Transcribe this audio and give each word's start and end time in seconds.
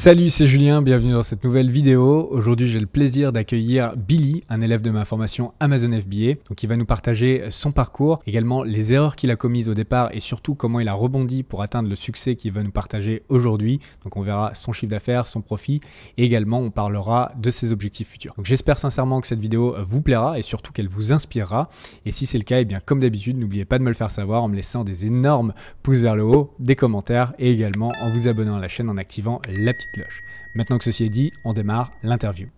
Salut, 0.00 0.30
c'est 0.30 0.46
Julien, 0.46 0.80
bienvenue 0.80 1.12
dans 1.12 1.22
cette 1.22 1.44
nouvelle 1.44 1.70
vidéo. 1.70 2.26
Aujourd'hui, 2.30 2.66
j'ai 2.66 2.80
le 2.80 2.86
plaisir 2.86 3.32
d'accueillir 3.32 3.94
Billy, 3.98 4.42
un 4.48 4.62
élève 4.62 4.80
de 4.80 4.88
ma 4.88 5.04
formation 5.04 5.52
Amazon 5.60 5.92
FBA. 5.92 6.40
Donc, 6.48 6.62
il 6.62 6.68
va 6.68 6.78
nous 6.78 6.86
partager 6.86 7.44
son 7.50 7.70
parcours, 7.70 8.22
également 8.26 8.62
les 8.62 8.94
erreurs 8.94 9.14
qu'il 9.14 9.30
a 9.30 9.36
commises 9.36 9.68
au 9.68 9.74
départ 9.74 10.08
et 10.14 10.20
surtout 10.20 10.54
comment 10.54 10.80
il 10.80 10.88
a 10.88 10.94
rebondi 10.94 11.42
pour 11.42 11.60
atteindre 11.60 11.90
le 11.90 11.96
succès 11.96 12.34
qu'il 12.34 12.50
va 12.50 12.62
nous 12.62 12.70
partager 12.70 13.24
aujourd'hui. 13.28 13.78
Donc, 14.02 14.16
on 14.16 14.22
verra 14.22 14.52
son 14.54 14.72
chiffre 14.72 14.90
d'affaires, 14.90 15.28
son 15.28 15.42
profit 15.42 15.82
et 16.16 16.24
également 16.24 16.60
on 16.60 16.70
parlera 16.70 17.32
de 17.36 17.50
ses 17.50 17.70
objectifs 17.70 18.08
futurs. 18.08 18.32
Donc, 18.38 18.46
j'espère 18.46 18.78
sincèrement 18.78 19.20
que 19.20 19.26
cette 19.26 19.40
vidéo 19.40 19.76
vous 19.84 20.00
plaira 20.00 20.38
et 20.38 20.42
surtout 20.42 20.72
qu'elle 20.72 20.88
vous 20.88 21.12
inspirera. 21.12 21.68
Et 22.06 22.10
si 22.10 22.24
c'est 22.24 22.38
le 22.38 22.44
cas, 22.44 22.60
eh 22.60 22.64
bien, 22.64 22.80
comme 22.80 23.00
d'habitude, 23.00 23.36
n'oubliez 23.36 23.66
pas 23.66 23.78
de 23.78 23.84
me 23.84 23.90
le 23.90 23.94
faire 23.94 24.10
savoir 24.10 24.44
en 24.44 24.48
me 24.48 24.56
laissant 24.56 24.82
des 24.82 25.04
énormes 25.04 25.52
pouces 25.82 25.98
vers 25.98 26.16
le 26.16 26.24
haut, 26.24 26.54
des 26.58 26.74
commentaires 26.74 27.34
et 27.38 27.52
également 27.52 27.92
en 28.00 28.10
vous 28.14 28.28
abonnant 28.28 28.56
à 28.56 28.60
la 28.60 28.68
chaîne 28.68 28.88
en 28.88 28.96
activant 28.96 29.42
la 29.46 29.72
cloche. 29.90 30.22
Maintenant 30.54 30.78
que 30.78 30.84
ceci 30.84 31.04
est 31.04 31.10
dit, 31.10 31.32
on 31.44 31.52
démarre 31.52 31.92
l'interview. 32.02 32.48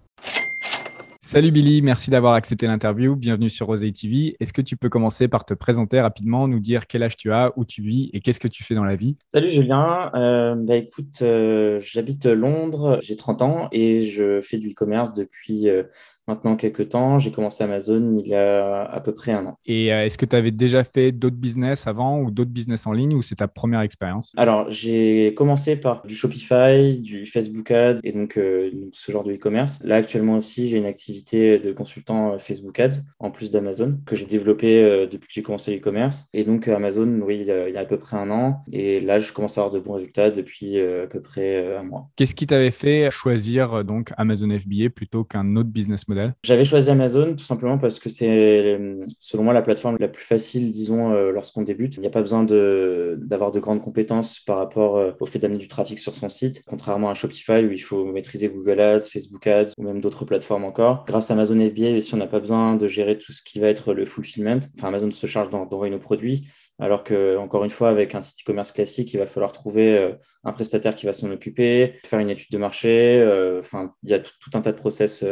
Salut 1.25 1.53
Billy, 1.53 1.83
merci 1.83 2.11
d'avoir 2.11 2.35
accepté 2.35 2.67
l'interview. 2.67 3.15
Bienvenue 3.15 3.49
sur 3.49 3.69
Rosé 3.69 3.93
TV. 3.93 4.37
Est-ce 4.41 4.53
que 4.53 4.61
tu 4.61 4.77
peux 4.77 4.89
commencer 4.89 5.29
par 5.29 5.45
te 5.45 5.55
présenter 5.55 6.01
rapidement, 6.01 6.49
nous 6.49 6.59
dire 6.59 6.89
quel 6.89 7.05
âge 7.05 7.17
tu 7.17 7.33
as, 7.33 7.53
où 7.55 7.65
tu 7.65 7.81
vis 7.81 8.11
et 8.13 8.21
qu'est-ce 8.21 8.41
que 8.41 8.49
tu 8.49 8.65
fais 8.65 8.75
dans 8.75 8.83
la 8.83 8.97
vie? 8.97 9.17
Salut 9.29 9.49
Julien, 9.49 10.11
euh, 10.17 10.57
bah, 10.57 10.75
écoute, 10.75 11.21
euh, 11.23 11.79
j'habite 11.79 12.27
Londres, 12.27 12.99
j'ai 13.03 13.15
30 13.15 13.41
ans 13.43 13.69
et 13.71 14.05
je 14.07 14.41
fais 14.41 14.59
du 14.59 14.71
e-commerce 14.73 15.13
depuis 15.13 15.69
euh, 15.69 15.85
maintenant 16.29 16.57
quelques 16.57 16.91
temps. 16.91 17.19
J'ai 17.19 17.31
commencé 17.31 17.65
Amazon 17.65 18.17
il 18.19 18.29
y 18.29 18.35
a 18.35 18.85
à 18.85 19.01
peu 19.01 19.13
près 19.15 19.33
un 19.33 19.47
an. 19.47 19.59
Et 19.67 19.93
euh, 19.93 20.05
est-ce 20.05 20.19
que 20.19 20.27
tu 20.27 20.37
avais 20.37 20.51
déjà 20.51 20.85
fait 20.85 21.13
d'autres 21.13 21.37
business 21.37 21.87
avant 21.87 22.21
ou 22.21 22.31
d'autres 22.31 22.51
business 22.51 22.87
en 22.87 22.93
ligne 22.93 23.15
ou 23.15 23.23
c'est 23.23 23.37
ta 23.37 23.49
première 23.49 23.81
expérience? 23.81 24.33
Alors, 24.37 24.71
j'ai 24.71 25.35
commencé 25.35 25.77
par 25.77 26.07
du 26.07 26.15
Shopify, 26.15 27.01
du 27.01 27.27
Facebook 27.27 27.71
Ads 27.71 27.99
et 28.05 28.13
donc 28.13 28.37
euh, 28.37 28.71
ce 28.93 29.13
genre 29.13 29.25
de 29.25 29.33
e-commerce. 29.33 29.81
Là, 29.85 29.97
actuellement 29.97 30.37
aussi, 30.37 30.69
j'ai 30.69 30.79
une 30.79 30.87
activité 30.87 31.13
de 31.31 31.73
consultant 31.73 32.35
euh, 32.35 32.39
Facebook 32.39 32.79
Ads 32.79 33.03
en 33.19 33.31
plus 33.31 33.51
d'Amazon 33.51 33.99
que 34.07 34.17
j'ai 34.17 34.27
développé 34.27 34.83
depuis 35.11 35.29
que 35.29 35.33
j'ai 35.35 35.43
commencé 35.43 35.75
l'e-commerce. 35.75 36.29
Et 36.33 36.45
donc, 36.45 36.69
Amazon, 36.69 37.21
oui, 37.23 37.39
il 37.41 37.47
y, 37.47 37.77
a, 37.77 37.81
à 37.81 37.85
peu 37.85 37.99
près 37.99 38.17
un 38.17 38.31
an. 38.31 38.61
Et 38.73 39.01
là, 39.01 39.19
je 39.19 39.33
commence 39.33 39.59
à 39.59 39.63
avoir 39.63 39.73
de 39.73 39.81
bons 39.81 39.95
résultats 39.95 40.31
depuis 40.31 40.79
à 40.79 41.07
peu 41.07 41.21
près 41.21 41.77
un 41.77 41.83
mois. 41.83 42.09
Qu'est-ce 42.17 42.35
qui 42.35 42.47
t'avait 42.47 42.71
fait 42.71 43.11
choisir 43.11 43.85
donc 43.85 44.13
Amazon 44.17 44.49
FBA 44.49 44.91
plutôt 44.95 45.25
qu'un 45.25 45.57
autre 45.57 45.69
business 45.71 46.09
model? 46.09 46.35
J'avais 46.45 46.65
choisi 46.65 46.91
Amazon 46.91 47.35
tout 47.35 47.45
simplement 47.45 47.79
parce 47.79 47.99
que 47.99 48.09
c'est, 48.09 48.79
selon 49.19 49.45
moi, 49.45 49.53
la 49.53 49.63
plateforme 49.63 49.97
la 49.99 50.09
plus 50.09 50.25
facile, 50.25 50.73
disons, 50.73 51.13
euh, 51.13 51.33
lorsqu'on 51.33 51.63
débute. 51.63 51.97
Il 51.97 52.01
n'y 52.01 52.07
a 52.07 52.11
pas 52.11 52.21
besoin 52.21 52.45
d'avoir 52.45 53.53
de 53.53 53.61
grandes 53.61 53.83
compétences 53.83 54.41
par 54.41 54.59
rapport 54.59 54.97
euh, 54.97 55.13
au 55.21 55.27
fait 55.27 55.39
d'amener 55.39 55.59
du 55.59 55.69
trafic 55.69 55.99
sur 55.99 56.15
son 56.15 56.29
site, 56.29 56.63
contrairement 56.67 57.11
à 57.11 57.15
Shopify 57.15 57.65
où 57.65 57.73
il 57.73 57.79
faut 57.79 58.05
maîtriser 58.05 58.49
Google 58.49 58.81
Ads, 58.81 59.03
Facebook 59.03 59.47
Ads 59.47 59.73
ou 59.79 59.83
même 59.83 60.01
d'autres 60.01 60.25
plateformes 60.25 60.65
encore. 60.65 61.02
Grâce 61.07 61.31
à 61.31 61.35
Amazon 61.35 61.59
FBA, 61.59 62.01
si 62.01 62.15
on 62.15 62.17
n'a 62.19 62.27
pas 62.27 62.41
besoin 62.41 62.77
de 62.77 62.87
gérer 62.87 63.19
tout 63.19 63.33
ce 63.33 63.43
qui 63.43 63.61
va 63.61 63.69
être 63.69 63.95
le 63.95 64.07
fulfillment, 64.07 64.61
enfin 64.77 64.89
Amazon 64.89 65.11
se 65.11 65.27
charge 65.27 65.51
d'envoyer 65.51 65.93
nos 65.93 65.99
produits, 65.99 66.49
alors 66.79 67.05
que, 67.05 67.37
encore 67.37 67.65
une 67.65 67.71
fois, 67.71 67.89
avec 67.89 68.15
un 68.15 68.23
site 68.23 68.41
e-commerce 68.43 68.73
classique, 68.73 69.13
il 69.15 69.19
va 69.19 69.27
falloir 69.27 69.53
trouver 69.53 69.97
euh, 69.97 70.13
un 70.45 70.53
prestataire 70.53 70.95
qui 70.95 71.07
va 71.07 71.13
s'en 71.13 71.31
occuper, 71.31 71.95
faire 72.05 72.19
une 72.19 72.31
étude 72.31 72.51
de 72.51 72.59
marché. 72.59 73.59
Enfin, 73.59 73.95
il 74.03 74.11
y 74.11 74.15
a 74.15 74.21
tout, 74.21 74.33
un 74.55 74.61
tas 74.61 74.73
de 74.73 74.77
process 74.77 75.25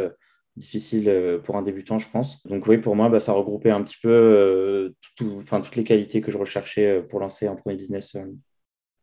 euh, 0.92 1.38
pour 1.38 1.56
un 1.56 1.62
débutant, 1.62 1.98
je 1.98 2.08
pense. 2.08 2.44
Donc 2.46 2.66
oui, 2.66 2.78
pour 2.78 2.96
moi, 2.96 3.08
bah, 3.08 3.20
ça 3.20 3.32
regroupait 3.32 3.70
un 3.70 3.82
petit 3.82 3.96
peu 4.02 4.08
euh, 4.10 4.90
toutes 5.16 5.76
les 5.76 5.84
qualités 5.84 6.20
que 6.20 6.30
je 6.30 6.38
recherchais 6.38 6.86
euh, 6.86 7.02
pour 7.02 7.20
lancer 7.20 7.46
un 7.46 7.54
premier 7.54 7.76
business 7.76 8.16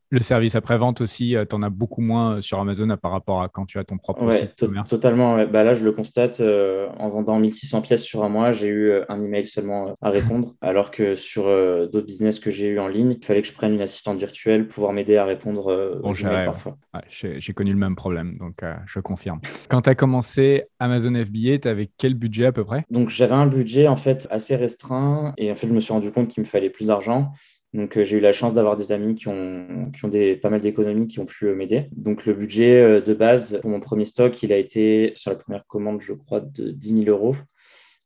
le 0.10 0.22
service 0.22 0.56
après-vente 0.56 1.02
aussi, 1.02 1.36
euh, 1.36 1.46
tu 1.46 1.56
en 1.56 1.62
as 1.62 1.70
beaucoup 1.70 2.02
moins 2.02 2.38
euh, 2.38 2.42
sur 2.42 2.60
Amazon 2.60 2.96
par 2.98 3.12
rapport 3.12 3.42
à 3.42 3.50
quand 3.50 3.66
tu 3.66 3.78
as 3.78 3.84
ton 3.84 3.98
propre 3.98 4.32
site 4.32 4.56
commerce. 4.58 4.90
Totalement. 4.90 5.46
Bah 5.46 5.64
là, 5.64 5.74
je 5.74 5.84
le 5.84 5.92
constate, 5.92 6.40
euh, 6.40 6.88
en 6.98 7.10
vendant 7.10 7.40
1600 7.40 7.82
pièces 7.82 8.04
sur 8.04 8.24
un 8.24 8.30
mois, 8.30 8.52
j'ai 8.52 8.68
eu 8.68 8.94
un 9.10 9.22
email 9.22 9.46
seulement 9.46 9.96
à 10.02 10.10
répondre, 10.10 10.56
alors 10.62 10.92
que 10.92 11.16
sur 11.16 11.46
d'autres 11.46 12.06
business 12.06 12.40
que 12.40 12.50
j'ai 12.50 12.68
eu 12.68 12.80
en 12.80 12.88
ligne, 12.88 13.16
il 13.20 13.26
fallait 13.26 13.42
que 13.42 13.48
je 13.48 13.54
prenne 13.54 13.74
une 13.74 13.82
assistante 13.82 14.18
virtuelle, 14.18 14.68
pouvoir 14.68 14.94
m'aider 14.94 15.18
à 15.18 15.26
répondre 15.26 16.00
aux 16.04 16.14
emails 16.14 16.46
parfois. 16.46 16.78
j'ai 17.10 17.54
connu 17.54 17.72
le 17.72 17.78
même 17.78 17.96
problème, 17.96 18.38
donc 18.38 18.62
je 18.86 19.00
confirme. 19.00 19.40
Quand 19.70 19.82
tu 19.82 19.90
as 19.90 19.96
commencé 19.96 20.64
Amazon 20.80 21.14
FBA, 21.14 21.60
tu 21.62 21.68
avais 21.68 21.90
quel 21.98 22.14
budget 22.14 22.46
à 22.46 22.52
peu 22.52 22.64
près? 22.64 22.84
Donc 22.90 23.10
j'avais 23.10 23.36
un 23.36 23.48
budget 23.48 23.88
en 23.88 23.96
fait 23.96 24.28
assez 24.32 24.56
restreint 24.56 25.34
et 25.38 25.52
en 25.52 25.56
fait, 25.56 25.68
je 25.68 25.74
me 25.74 25.80
suis 25.80 25.94
rendu 25.94 26.12
compte 26.12 26.28
qu'il 26.28 26.44
me 26.44 26.48
fallait 26.48 26.70
plus 26.70 26.86
d'argent. 26.86 27.32
Donc, 27.74 27.98
euh, 27.98 28.04
j'ai 28.04 28.18
eu 28.18 28.22
la 28.22 28.32
chance 28.32 28.54
d'avoir 28.54 28.78
des 28.78 28.92
amis 28.92 29.16
qui 29.16 29.28
ont, 29.28 29.92
des, 30.06 30.36
pas 30.36 30.50
mal 30.50 30.62
d'économies 30.62 31.08
qui 31.08 31.20
ont 31.20 31.26
pu 31.26 31.48
euh, 31.48 31.56
m'aider. 31.56 31.90
Donc, 31.92 32.26
le 32.26 32.34
budget 32.34 32.82
euh, 32.82 33.02
de 33.02 33.14
base 33.14 33.60
pour 33.62 33.70
mon 33.70 33.80
premier 33.80 34.06
stock, 34.06 34.42
il 34.42 34.54
a 34.54 34.58
été 34.58 35.12
sur 35.16 35.32
la 35.32 35.38
première 35.38 35.66
commande, 35.68 36.02
je 36.02 36.14
crois, 36.14 36.40
de 36.40 36.72
10 36.72 37.04
000 37.06 37.10
euros 37.10 37.36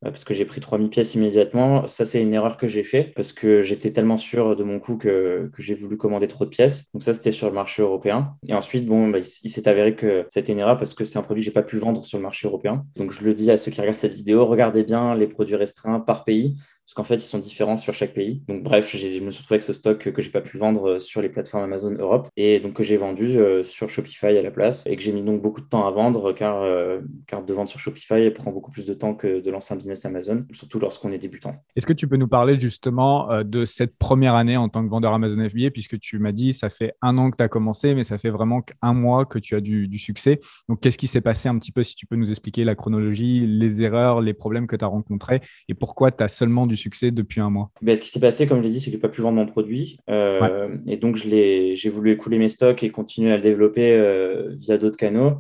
parce 0.04 0.24
que 0.24 0.34
j'ai 0.34 0.46
pris 0.46 0.62
3000 0.62 0.90
pièces 0.90 1.14
immédiatement. 1.14 1.88
Ça, 1.88 2.06
c'est 2.06 2.22
une 2.22 2.34
erreur 2.34 2.58
que 2.58 2.68
j'ai 2.68 2.84
fait 2.84 3.14
parce 3.16 3.34
que 3.34 3.62
j'étais 3.62 3.92
tellement 3.92 4.18
sûr 4.18 4.56
de 4.56 4.64
mon 4.64 4.80
coût 4.80 4.98
que, 4.98 5.52
que 5.54 5.62
j'ai 5.62 5.76
voulu 5.76 5.96
commander 5.96 6.28
trop 6.28 6.44
de 6.46 6.50
pièces. 6.50 6.92
Donc 6.94 7.04
ça, 7.04 7.14
c'était 7.14 7.32
sur 7.32 7.48
le 7.48 7.54
marché 7.54 7.84
européen. 7.84 8.34
Et 8.48 8.56
ensuite, 8.56 8.88
bon, 8.88 9.10
bah, 9.10 9.20
il, 9.20 9.52
s'est 9.52 9.68
avéré 9.68 9.96
que 9.96 10.26
c'était 10.30 10.54
une 10.54 10.60
erreur 10.60 10.78
parce 10.78 10.96
que 10.96 11.04
c'est 11.04 11.20
un 11.20 11.22
produit 11.22 11.44
que 11.44 11.46
j'ai 11.46 11.52
pas 11.52 11.62
pu 11.62 11.78
vendre 11.78 12.04
sur 12.04 12.18
le 12.18 12.24
marché 12.24 12.48
européen. 12.48 12.84
Donc 12.96 13.12
je 13.12 13.24
le 13.24 13.36
dis 13.36 13.52
à 13.52 13.58
ceux 13.58 13.70
qui 13.70 13.80
regardent 13.80 13.98
cette 13.98 14.14
vidéo, 14.14 14.46
regardez 14.48 14.84
bien 14.84 15.16
les 15.16 15.28
produits 15.28 15.56
restreints 15.56 16.00
par 16.00 16.24
pays 16.24 16.58
parce 16.92 17.08
qu'en 17.08 17.10
fait, 17.10 17.24
ils 17.24 17.28
sont 17.28 17.40
différents 17.40 17.78
sur 17.78 17.94
chaque 17.94 18.14
pays. 18.14 18.44
Donc, 18.50 18.64
bref, 18.64 18.94
je 18.94 19.24
me 19.24 19.32
suis 19.32 19.40
retrouvé 19.40 19.56
avec 19.56 19.64
ce 19.64 19.72
stock 19.72 20.12
que 20.12 20.22
j'ai 20.22 20.30
pas 20.30 20.42
pu 20.42 20.58
vendre 20.58 20.90
euh, 20.90 21.00
sur 21.00 21.22
les 21.22 21.30
plateformes 21.30 21.64
Amazon 21.64 21.96
Europe 21.98 22.28
et 22.36 22.60
donc 22.60 22.74
que 22.74 22.84
j'ai 22.84 22.98
vendu 22.98 23.38
euh, 23.38 23.64
sur 23.64 23.90
Shopify 23.90 24.38
à 24.38 24.42
la 24.42 24.52
place 24.52 24.84
et 24.86 24.98
que 24.98 25.02
j'ai 25.02 25.14
mis 25.14 25.24
donc 25.24 25.42
beaucoup 25.42 25.62
de 25.62 25.68
temps 25.68 25.88
à 25.88 25.92
vendre 25.92 26.34
car, 26.34 26.62
euh, 26.62 27.00
car 27.28 27.46
de 27.46 27.54
vendre 27.54 27.70
sur 27.70 27.80
Shopify 27.80 28.30
prend 28.32 28.52
beaucoup 28.52 28.72
plus 28.72 28.84
de 28.84 28.94
temps 28.94 29.14
que 29.14 29.40
de 29.40 29.52
lancer 29.52 29.74
un 29.74 29.78
business 29.78 30.04
Amazon, 30.04 30.42
surtout 30.52 30.80
lorsqu'on 30.80 31.14
est 31.14 31.18
débutant. 31.18 31.56
Est-ce 31.78 31.86
que 31.86 31.94
tu 31.94 32.10
peux 32.10 32.18
nous 32.18 32.28
parler 32.28 32.60
justement 32.60 33.42
de 33.42 33.64
cette 33.64 33.98
première 33.98 34.36
année 34.36 34.58
en 34.58 34.68
tant 34.68 34.84
que 34.84 34.90
vendeur 34.90 35.14
Amazon 35.14 35.48
FBA 35.48 35.72
puisque 35.72 35.98
tu 35.98 36.20
m'as 36.20 36.34
dit 36.34 36.52
ça 36.52 36.70
fait 36.70 36.94
un 37.02 37.18
an 37.18 37.32
que 37.32 37.38
tu 37.38 37.44
as 37.44 37.48
commencé, 37.48 37.96
mais 37.96 38.04
ça 38.04 38.18
fait 38.18 38.32
vraiment 38.32 38.62
qu'un 38.62 38.94
mois 38.94 39.24
que 39.26 39.40
tu 39.40 39.56
as 39.56 39.62
du, 39.62 39.88
du 39.88 39.98
succès. 39.98 40.42
Donc, 40.68 40.82
qu'est-ce 40.82 40.98
qui 40.98 41.08
s'est 41.08 41.22
passé 41.22 41.48
un 41.48 41.58
petit 41.58 41.72
peu 41.72 41.84
si 41.84 41.96
tu 41.96 42.06
peux 42.06 42.18
nous 42.18 42.32
expliquer 42.32 42.66
la 42.66 42.76
chronologie, 42.76 43.48
les 43.48 43.82
erreurs, 43.82 44.20
les 44.20 44.34
problèmes 44.34 44.68
que 44.68 44.76
tu 44.76 44.84
as 44.84 44.90
rencontrés 44.90 45.40
et 45.70 45.74
pourquoi 45.74 46.12
tu 46.12 46.22
as 46.22 46.28
seulement 46.28 46.68
du 46.68 46.81
succès 46.82 47.12
depuis 47.12 47.40
un 47.40 47.50
mois 47.50 47.72
ben, 47.82 47.96
Ce 47.96 48.02
qui 48.02 48.10
s'est 48.10 48.20
passé, 48.20 48.48
comme 48.48 48.60
je 48.60 48.64
l'ai 48.64 48.70
dit, 48.70 48.80
c'est 48.80 48.88
que 48.88 48.92
je 48.92 48.98
n'ai 48.98 49.02
pas 49.02 49.10
pu 49.10 49.22
vendre 49.22 49.38
mon 49.38 49.46
produit. 49.46 49.98
Euh, 50.10 50.76
et 50.88 50.98
donc, 50.98 51.16
j'ai 51.16 51.90
voulu 51.94 52.12
écouler 52.12 52.38
mes 52.38 52.50
stocks 52.50 52.84
et 52.84 52.90
continuer 52.90 53.32
à 53.32 53.38
le 53.38 53.44
développer 53.44 53.94
euh, 53.94 54.54
via 54.56 54.78
d'autres 54.78 54.98
canaux. 54.98 55.38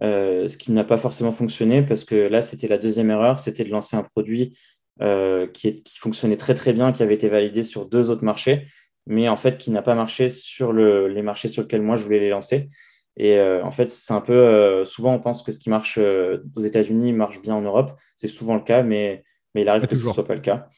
Euh, 0.00 0.46
ce 0.46 0.56
qui 0.56 0.70
n'a 0.70 0.84
pas 0.84 0.96
forcément 0.96 1.32
fonctionné 1.32 1.82
parce 1.82 2.04
que 2.04 2.14
là, 2.14 2.40
c'était 2.40 2.68
la 2.68 2.78
deuxième 2.78 3.10
erreur, 3.10 3.38
c'était 3.38 3.64
de 3.64 3.70
lancer 3.70 3.96
un 3.96 4.04
produit 4.04 4.56
qui, 5.00 5.68
est, 5.68 5.82
qui, 5.82 5.98
fonctionnait 5.98 6.36
très 6.36 6.54
très 6.54 6.72
bien, 6.72 6.92
qui 6.92 7.02
avait 7.04 7.14
été 7.14 7.28
validé 7.28 7.62
sur 7.62 7.86
deux 7.86 8.10
autres 8.10 8.24
marchés, 8.24 8.66
mais 9.06 9.28
en 9.28 9.36
fait 9.36 9.56
qui 9.56 9.70
n'a 9.70 9.80
pas 9.80 9.94
marché 9.94 10.28
sur 10.28 10.72
le, 10.72 11.06
les 11.06 11.22
marchés 11.22 11.46
sur 11.46 11.62
lesquels 11.62 11.82
moi 11.82 11.94
je 11.94 12.02
voulais 12.02 12.18
les 12.18 12.30
lancer. 12.30 12.68
Et 13.16 13.40
en 13.40 13.70
fait, 13.70 13.88
c'est 13.88 14.12
un 14.12 14.20
peu 14.20 14.84
souvent 14.84 15.14
on 15.14 15.20
pense 15.20 15.42
que 15.42 15.52
ce 15.52 15.58
qui 15.58 15.70
marche 15.70 15.98
aux 15.98 16.60
États-Unis 16.60 17.12
marche 17.12 17.40
bien 17.40 17.54
en 17.54 17.60
Europe. 17.60 17.92
C'est 18.16 18.28
souvent 18.28 18.54
le 18.54 18.60
cas, 18.60 18.82
mais, 18.82 19.24
mais 19.58 19.62
il 19.62 19.68
arrive 19.68 19.88
que 19.88 19.96
ce 19.96 20.06
ne 20.06 20.12
soit 20.12 20.24
pas 20.24 20.36
le 20.36 20.40
cas. 20.40 20.68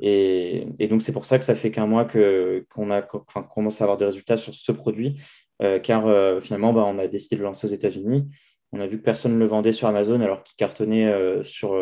Et, 0.00 0.66
donc, 0.90 1.02
c'est 1.02 1.12
pour 1.12 1.24
ça 1.24 1.38
que 1.38 1.44
ça 1.44 1.54
fait 1.54 1.70
qu'un 1.70 1.86
mois 1.86 2.04
qu'on 2.04 2.90
a 2.90 3.06
enfin, 3.28 3.42
commence 3.42 3.80
à 3.80 3.84
avoir 3.84 3.96
des 3.96 4.04
résultats 4.04 4.36
sur 4.36 4.52
ce 4.52 4.72
produit, 4.72 5.20
euh, 5.62 5.78
car 5.78 6.08
euh, 6.08 6.40
finalement, 6.40 6.72
bah, 6.72 6.82
on 6.84 6.98
a 6.98 7.06
décidé 7.06 7.36
de 7.36 7.42
le 7.42 7.46
lancer 7.46 7.68
aux 7.68 7.70
États-Unis. 7.70 8.28
On 8.72 8.80
a 8.80 8.88
vu 8.88 8.98
que 8.98 9.04
personne 9.04 9.34
ne 9.34 9.38
le 9.38 9.46
vendait 9.46 9.72
sur 9.72 9.86
Amazon 9.86 10.20
alors 10.20 10.42
qu'il 10.42 10.56
cartonnait 10.56 11.06
euh, 11.06 11.44
sur 11.44 11.80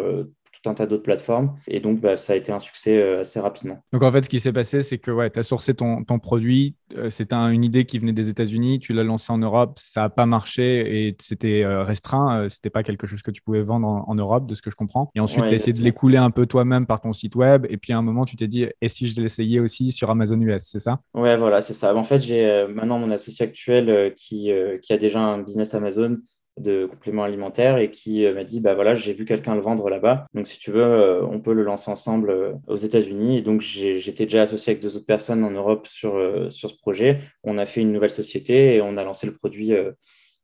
un 0.66 0.74
tas 0.74 0.86
d'autres 0.86 1.02
plateformes. 1.02 1.54
Et 1.68 1.80
donc, 1.80 2.00
bah, 2.00 2.16
ça 2.16 2.32
a 2.32 2.36
été 2.36 2.52
un 2.52 2.60
succès 2.60 2.98
euh, 2.98 3.20
assez 3.20 3.40
rapidement. 3.40 3.82
Donc, 3.92 4.02
en 4.02 4.12
fait, 4.12 4.24
ce 4.24 4.28
qui 4.28 4.40
s'est 4.40 4.52
passé, 4.52 4.82
c'est 4.82 4.98
que 4.98 5.10
ouais, 5.10 5.30
tu 5.30 5.38
as 5.38 5.42
sourcé 5.42 5.74
ton, 5.74 6.04
ton 6.04 6.18
produit. 6.18 6.76
Euh, 6.96 7.10
c'était 7.10 7.34
une 7.34 7.64
idée 7.64 7.84
qui 7.84 7.98
venait 7.98 8.12
des 8.12 8.28
États-Unis. 8.28 8.78
Tu 8.78 8.92
l'as 8.92 9.04
lancé 9.04 9.32
en 9.32 9.38
Europe. 9.38 9.78
Ça 9.78 10.02
n'a 10.02 10.08
pas 10.10 10.26
marché 10.26 11.06
et 11.06 11.16
c'était 11.20 11.62
euh, 11.62 11.84
restreint. 11.84 12.48
C'était 12.48 12.70
pas 12.70 12.82
quelque 12.82 13.06
chose 13.06 13.22
que 13.22 13.30
tu 13.30 13.42
pouvais 13.42 13.62
vendre 13.62 13.86
en, 13.86 14.14
Europe, 14.14 14.46
de 14.46 14.54
ce 14.54 14.62
que 14.62 14.70
je 14.70 14.76
comprends. 14.76 15.10
Et 15.14 15.20
ensuite, 15.20 15.44
tu 15.44 15.50
as 15.50 15.54
essayé 15.54 15.72
de 15.72 15.80
l'écouler 15.80 16.18
un 16.18 16.30
peu 16.30 16.46
toi-même 16.46 16.86
par 16.86 17.00
ton 17.00 17.12
site 17.12 17.34
web. 17.34 17.66
Et 17.68 17.76
puis, 17.76 17.92
à 17.92 17.98
un 17.98 18.02
moment, 18.02 18.24
tu 18.24 18.36
t'es 18.36 18.48
dit, 18.48 18.66
et 18.80 18.88
si 18.88 19.08
je 19.08 19.20
l'essayais 19.20 19.58
aussi 19.58 19.92
sur 19.92 20.10
Amazon 20.10 20.40
US, 20.40 20.62
c'est 20.64 20.78
ça? 20.78 21.00
Ouais, 21.14 21.36
voilà, 21.36 21.60
c'est 21.60 21.74
ça. 21.74 21.94
En 21.94 22.04
fait, 22.04 22.20
j'ai 22.20 22.66
maintenant 22.68 22.98
mon 22.98 23.10
associé 23.10 23.44
actuel 23.44 24.12
qui, 24.14 24.50
qui 24.82 24.92
a 24.92 24.98
déjà 24.98 25.20
un 25.20 25.42
business 25.42 25.74
Amazon 25.74 26.18
de 26.58 26.86
compléments 26.86 27.24
alimentaires 27.24 27.78
et 27.78 27.90
qui 27.90 28.24
euh, 28.26 28.34
m'a 28.34 28.44
dit 28.44 28.60
bah 28.60 28.74
voilà 28.74 28.94
j'ai 28.94 29.14
vu 29.14 29.24
quelqu'un 29.24 29.54
le 29.54 29.60
vendre 29.60 29.88
là-bas. 29.88 30.26
Donc 30.34 30.46
si 30.46 30.58
tu 30.58 30.70
veux 30.70 30.82
euh, 30.82 31.24
on 31.26 31.40
peut 31.40 31.54
le 31.54 31.62
lancer 31.62 31.90
ensemble 31.90 32.30
euh, 32.30 32.52
aux 32.66 32.76
États-Unis. 32.76 33.38
Et 33.38 33.42
donc 33.42 33.60
j'étais 33.60 34.24
déjà 34.24 34.42
associé 34.42 34.72
avec 34.72 34.82
deux 34.82 34.96
autres 34.96 35.06
personnes 35.06 35.44
en 35.44 35.50
Europe 35.50 35.86
sur 35.86 36.12
sur 36.50 36.70
ce 36.70 36.76
projet. 36.76 37.20
On 37.42 37.58
a 37.58 37.66
fait 37.66 37.80
une 37.80 37.92
nouvelle 37.92 38.10
société 38.10 38.76
et 38.76 38.82
on 38.82 38.96
a 38.96 39.04
lancé 39.04 39.26
le 39.26 39.32
produit 39.32 39.72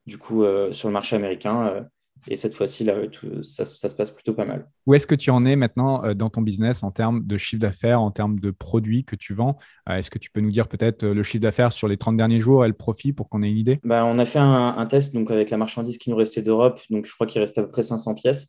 du 0.06 0.19
coup 0.19 0.44
sur 0.72 0.88
le 0.88 0.93
marché 0.93 1.16
américain 1.16 1.87
Et 2.29 2.37
cette 2.37 2.55
fois-ci, 2.55 2.85
là, 2.85 2.94
ça, 3.43 3.65
se 3.65 3.94
passe 3.94 4.11
plutôt 4.11 4.35
pas 4.35 4.44
mal. 4.44 4.69
Où 4.87 4.94
est-ce 4.94 5.06
que 5.06 5.15
tu 5.15 5.31
en 5.31 5.44
es 5.44 5.56
maintenant 5.56 6.05
euh, 6.05 6.15
dans 6.15 6.31
ton 6.31 6.43
business 6.43 6.82
en 6.82 6.91
termes 6.91 7.25
de 7.26 7.37
chiffre 7.37 7.61
d'affaires, 7.61 8.00
en 8.00 8.11
termes 8.11 8.38
de 8.41 8.50
produits 8.50 9.05
que 9.05 9.17
tu 9.17 9.35
vends? 9.35 9.56
Euh, 9.88 9.97
Est-ce 9.97 10.11
que 10.11 10.19
tu 10.19 10.31
peux 10.31 10.41
nous 10.41 10.50
dire 10.50 10.69
peut-être 10.69 11.05
euh, 11.05 11.15
le 11.15 11.23
chiffre 11.23 11.43
d'affaires 11.43 11.73
sur 11.73 11.88
les 11.88 11.97
30 11.97 12.17
derniers 12.17 12.41
jours 12.41 12.65
et 12.65 12.69
le 12.69 12.75
profit 12.75 13.12
pour 13.12 13.29
qu'on 13.29 13.43
ait 13.43 13.50
une 13.50 13.59
idée? 13.59 13.81
Bah, 13.85 14.05
On 14.05 14.19
a 14.19 14.26
fait 14.26 14.38
un, 14.38 14.87
test 14.87 15.15
donc, 15.15 15.31
avec 15.31 15.50
la 15.50 15.56
marchandise 15.56 15.99
qui 15.99 16.11
nous 16.11 16.17
restait 16.17 16.43
d'Europe. 16.43 16.81
Donc, 16.91 17.06
je 17.06 17.15
crois 17.15 17.26
qu'il 17.26 17.41
restait 17.41 17.61
à 17.61 17.65
peu 17.65 17.70
près 17.70 17.82
500 17.82 18.15
pièces. 18.15 18.49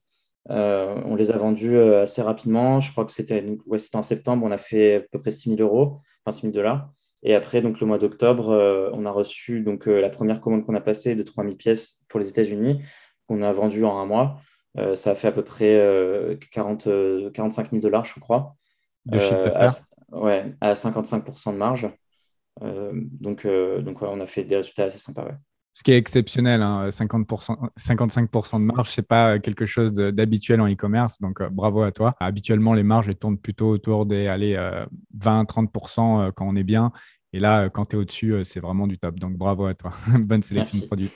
on 0.50 1.16
les 1.16 1.32
a 1.32 1.38
vendues 1.38 1.78
assez 1.78 2.22
rapidement. 2.22 2.80
Je 2.80 2.92
crois 2.92 3.06
que 3.06 3.12
c'était 3.12 3.58
ouais, 3.66 3.80
en 3.94 4.02
septembre. 4.02 4.46
On 4.46 4.52
a 4.52 4.58
fait 4.58 4.96
à 4.96 5.00
peu 5.02 5.20
près 5.20 5.32
6 5.32 5.56
000 5.56 5.62
euros, 5.62 6.00
enfin 6.26 6.36
6 6.36 6.42
000 6.44 6.54
dollars. 6.54 6.92
Et 7.22 7.36
après, 7.36 7.62
donc, 7.62 7.82
le 7.82 7.88
mois 7.88 7.98
d'octobre, 7.98 8.90
on 8.94 9.06
a 9.06 9.12
reçu 9.12 9.62
donc, 9.62 9.88
la 9.88 10.10
première 10.10 10.40
commande 10.40 10.66
qu'on 10.66 10.76
a 10.76 10.82
passée 10.82 11.16
de 11.16 11.24
3000 11.24 11.58
pièces 11.58 12.06
pour 12.08 12.20
les 12.20 12.30
États-Unis 12.30 12.80
qu'on 13.30 13.44
a 13.44 13.54
vendu 13.54 13.86
en 13.86 13.98
un 14.00 14.06
mois. 14.06 14.42
Euh, 14.78 14.96
ça 14.96 15.12
a 15.12 15.16
fait 15.16 15.28
à 15.28 15.32
peu 15.32 15.44
près 15.44 16.38
40, 16.52 16.88
euh, 16.88 17.30
45 17.32 17.66
euh, 17.66 17.70
000 17.72 17.82
dollars, 17.82 18.06
je 18.06 18.20
crois. 18.20 18.56
De 19.06 19.20
chiffre 19.20 19.46
d'affaires 19.46 19.84
Ouais, 20.12 20.56
à 20.60 20.74
55% 20.74 21.54
de 21.54 21.58
marge. 21.58 21.88
donc, 22.62 23.46
donc 23.46 24.02
on 24.02 24.20
a 24.20 24.26
fait 24.26 24.44
des 24.44 24.56
résultats 24.56 24.86
assez 24.86 24.98
sympas. 24.98 25.28
Ce 25.74 25.84
qui 25.84 25.92
est 25.92 25.98
exceptionnel, 25.98 26.62
50%, 26.62 27.52
hein, 27.52 27.70
55% 27.78 28.60
de 28.60 28.66
marge, 28.66 28.90
ce 28.90 29.00
n'est 29.00 29.06
pas 29.06 29.38
quelque 29.38 29.68
chose 29.68 29.94
d'habituel 29.94 30.62
en 30.62 30.68
e-commerce, 30.68 31.22
donc 31.22 31.44
bravo 31.52 31.84
à 31.84 31.92
toi. 31.92 32.16
Habituellement, 32.20 32.74
les 32.74 32.82
marges 32.82 33.16
tournent 33.20 33.38
plutôt 33.38 33.70
autour 33.70 34.08
des 34.08 34.26
20-30% 35.16 36.32
quand 36.32 36.48
on 36.48 36.56
est 36.56 36.64
bien, 36.64 36.92
et 37.32 37.40
là, 37.40 37.62
euh, 37.66 37.70
quand 37.70 37.86
tu 37.86 37.96
es 37.96 38.00
au-dessus, 38.00 38.34
euh, 38.34 38.44
c'est 38.44 38.60
vraiment 38.60 38.88
du 38.88 38.98
top. 38.98 39.20
Donc 39.20 39.34
bravo 39.34 39.66
à 39.66 39.76
toi. 39.76 39.92
Bonne 40.20 40.42
sélection 40.42 40.80
de 40.80 40.86
produits. 40.86 41.12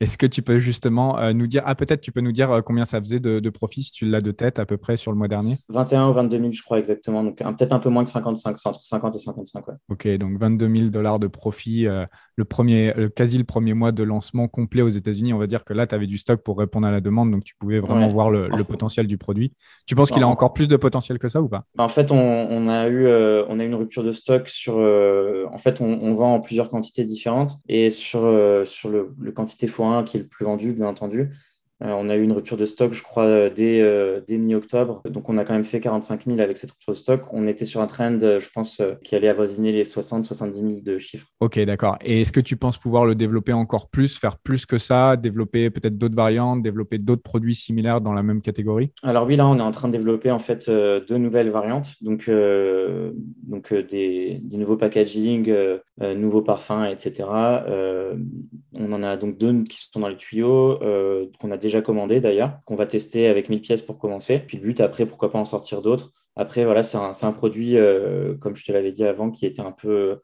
Est-ce 0.00 0.16
que 0.16 0.26
tu 0.26 0.40
peux 0.40 0.58
justement 0.58 1.18
euh, 1.18 1.32
nous 1.34 1.46
dire, 1.46 1.62
ah 1.66 1.74
peut-être 1.74 2.00
tu 2.00 2.12
peux 2.12 2.22
nous 2.22 2.32
dire 2.32 2.62
combien 2.64 2.86
ça 2.86 2.98
faisait 3.00 3.20
de, 3.20 3.50
profit 3.50 3.82
si 3.82 3.92
tu 3.92 4.06
l'as 4.06 4.20
de 4.20 4.30
tête 4.30 4.58
à 4.58 4.64
peu 4.64 4.78
près 4.78 4.96
sur 4.96 5.12
le 5.12 5.18
mois 5.18 5.28
dernier? 5.28 5.58
21 5.68 6.08
ou 6.08 6.12
22 6.14 6.38
000, 6.38 6.52
je 6.52 6.62
crois 6.62 6.78
exactement. 6.78 7.22
Donc 7.22 7.38
peut-être 7.38 7.72
un 7.72 7.78
peu 7.78 7.90
moins 7.90 8.04
que 8.04 8.10
55, 8.10 8.56
c'est 8.56 8.68
entre 8.68 8.80
50 8.80 9.16
et 9.16 9.18
55. 9.18 9.68
Ouais. 9.68 9.74
Ok, 9.90 10.08
donc 10.16 10.38
22 10.38 10.74
000 10.74 10.88
dollars 10.88 11.18
de 11.18 11.26
profit, 11.26 11.86
le 12.36 12.44
premier, 12.44 12.94
quasi 13.14 13.36
le 13.36 13.44
premier 13.44 13.74
mois 13.74 13.92
de 13.92 14.02
lancement 14.02 14.48
complet 14.48 14.82
aux 14.82 14.88
États-Unis. 14.88 15.34
On 15.34 15.38
va 15.38 15.46
dire 15.46 15.64
que 15.64 15.74
là, 15.74 15.86
tu 15.86 15.94
avais 15.94 16.06
du 16.06 16.16
stock 16.16 16.42
pour 16.42 16.58
répondre 16.58 16.86
à 16.86 16.90
la 16.90 17.00
demande, 17.00 17.32
donc 17.32 17.44
tu 17.44 17.54
pouvais 17.58 17.80
vraiment 17.80 18.08
voir 18.08 18.30
le, 18.30 18.48
potentiel 18.64 19.06
du 19.06 19.18
produit. 19.18 19.52
Tu 19.86 19.94
penses 19.94 20.10
qu'il 20.10 20.22
a 20.22 20.28
encore 20.28 20.54
plus 20.54 20.68
de 20.68 20.76
potentiel 20.76 21.18
que 21.18 21.28
ça 21.28 21.42
ou 21.42 21.48
pas? 21.48 21.64
En 21.76 21.88
fait, 21.88 22.12
on, 22.12 22.68
a 22.68 22.88
eu, 22.88 23.06
on 23.48 23.58
a 23.58 23.64
une 23.64 23.74
rupture 23.74 24.04
de 24.04 24.12
stock 24.12 24.48
sur 24.48 24.78
en 25.52 25.58
fait, 25.58 25.80
on, 25.80 26.14
vend 26.14 26.34
en 26.34 26.40
plusieurs 26.40 26.68
quantités 26.68 27.04
différentes. 27.04 27.58
Et 27.68 27.90
sur, 27.90 28.24
euh, 28.24 28.64
le, 28.84 29.32
quantité 29.32 29.66
x1 29.66 30.04
qui 30.04 30.16
est 30.16 30.20
le 30.20 30.26
plus 30.26 30.44
vendu, 30.44 30.72
bien 30.72 30.86
entendu, 30.86 31.30
on 31.82 32.10
a 32.10 32.16
eu 32.16 32.22
une 32.22 32.32
rupture 32.32 32.56
de 32.56 32.66
stock, 32.66 32.92
je 32.92 33.02
crois, 33.02 33.24
euh, 33.24 33.50
dès, 33.50 33.80
euh, 33.80 34.20
dès 34.26 34.36
mi-octobre. 34.36 35.02
Donc, 35.08 35.28
on 35.28 35.38
a 35.38 35.44
quand 35.44 35.54
même 35.54 35.64
fait 35.64 35.80
45 35.80 36.26
000 36.26 36.38
avec 36.40 36.58
cette 36.58 36.72
rupture 36.72 36.92
de 36.92 36.98
stock. 36.98 37.22
On 37.32 37.46
était 37.48 37.64
sur 37.64 37.80
un 37.80 37.86
trend, 37.86 38.18
je 38.20 38.50
pense, 38.52 38.82
qui 39.02 39.16
allait 39.16 39.28
avoisiner 39.28 39.72
les 39.72 39.84
60-70 39.84 40.52
000 40.52 40.80
de 40.82 40.98
chiffres. 40.98 41.26
Ok, 41.40 41.58
d'accord. 41.60 41.96
Et 42.02 42.20
est-ce 42.20 42.32
que 42.32 42.40
tu 42.40 42.56
penses 42.56 42.76
pouvoir 42.76 43.06
le 43.06 43.14
développer 43.14 43.52
encore 43.52 43.88
plus, 43.88 44.18
faire 44.18 44.38
plus 44.38 44.66
que 44.66 44.78
ça, 44.78 45.16
développer 45.16 45.70
peut-être 45.70 45.96
d'autres 45.96 46.14
variantes, 46.14 46.62
développer 46.62 46.98
d'autres 46.98 47.22
produits 47.22 47.54
similaires 47.54 48.00
dans 48.00 48.12
la 48.12 48.22
même 48.22 48.42
catégorie? 48.42 48.92
Alors 49.02 49.26
oui, 49.26 49.36
là, 49.36 49.46
on 49.46 49.56
est 49.56 49.62
en 49.62 49.70
train 49.70 49.88
de 49.88 49.92
développer 49.92 50.30
en 50.30 50.38
fait 50.38 50.68
deux 50.68 51.16
nouvelles 51.16 51.50
variantes. 51.50 51.94
Donc, 52.02 52.30
donc 53.48 53.72
des, 53.72 54.42
nouveaux 54.52 54.76
packaging, 54.76 55.52
nouveaux 56.00 56.42
parfums, 56.42 56.84
etc. 56.90 57.28
on 58.78 58.92
en 58.92 59.02
a 59.02 59.16
donc 59.16 59.38
deux 59.38 59.64
qui 59.64 59.78
sont 59.92 60.00
dans 60.00 60.08
les 60.08 60.16
tuyaux, 60.16 60.78
qu'on 61.40 61.50
a 61.50 61.56
déjà 61.56 61.69
déjà 61.70 61.82
commandé 61.82 62.20
d'ailleurs, 62.20 62.60
qu'on 62.64 62.74
va 62.74 62.86
tester 62.86 63.28
avec 63.28 63.48
1000 63.48 63.62
pièces 63.62 63.82
pour 63.82 63.98
commencer. 63.98 64.40
Puis 64.46 64.58
le 64.58 64.62
but 64.64 64.80
après, 64.80 65.06
pourquoi 65.06 65.30
pas 65.30 65.38
en 65.38 65.44
sortir 65.44 65.80
d'autres. 65.82 66.12
Après, 66.36 66.64
voilà, 66.64 66.82
c'est 66.82 66.98
un, 66.98 67.12
un, 67.22 67.32
produit, 67.32 67.76
euh, 67.76 68.34
comme 68.36 68.56
je 68.56 68.64
te 68.64 68.72
l'avais 68.72 68.92
dit 68.92 69.04
avant, 69.04 69.30
qui 69.30 69.46
était 69.46 69.62
un 69.62 69.72
peu, 69.72 70.18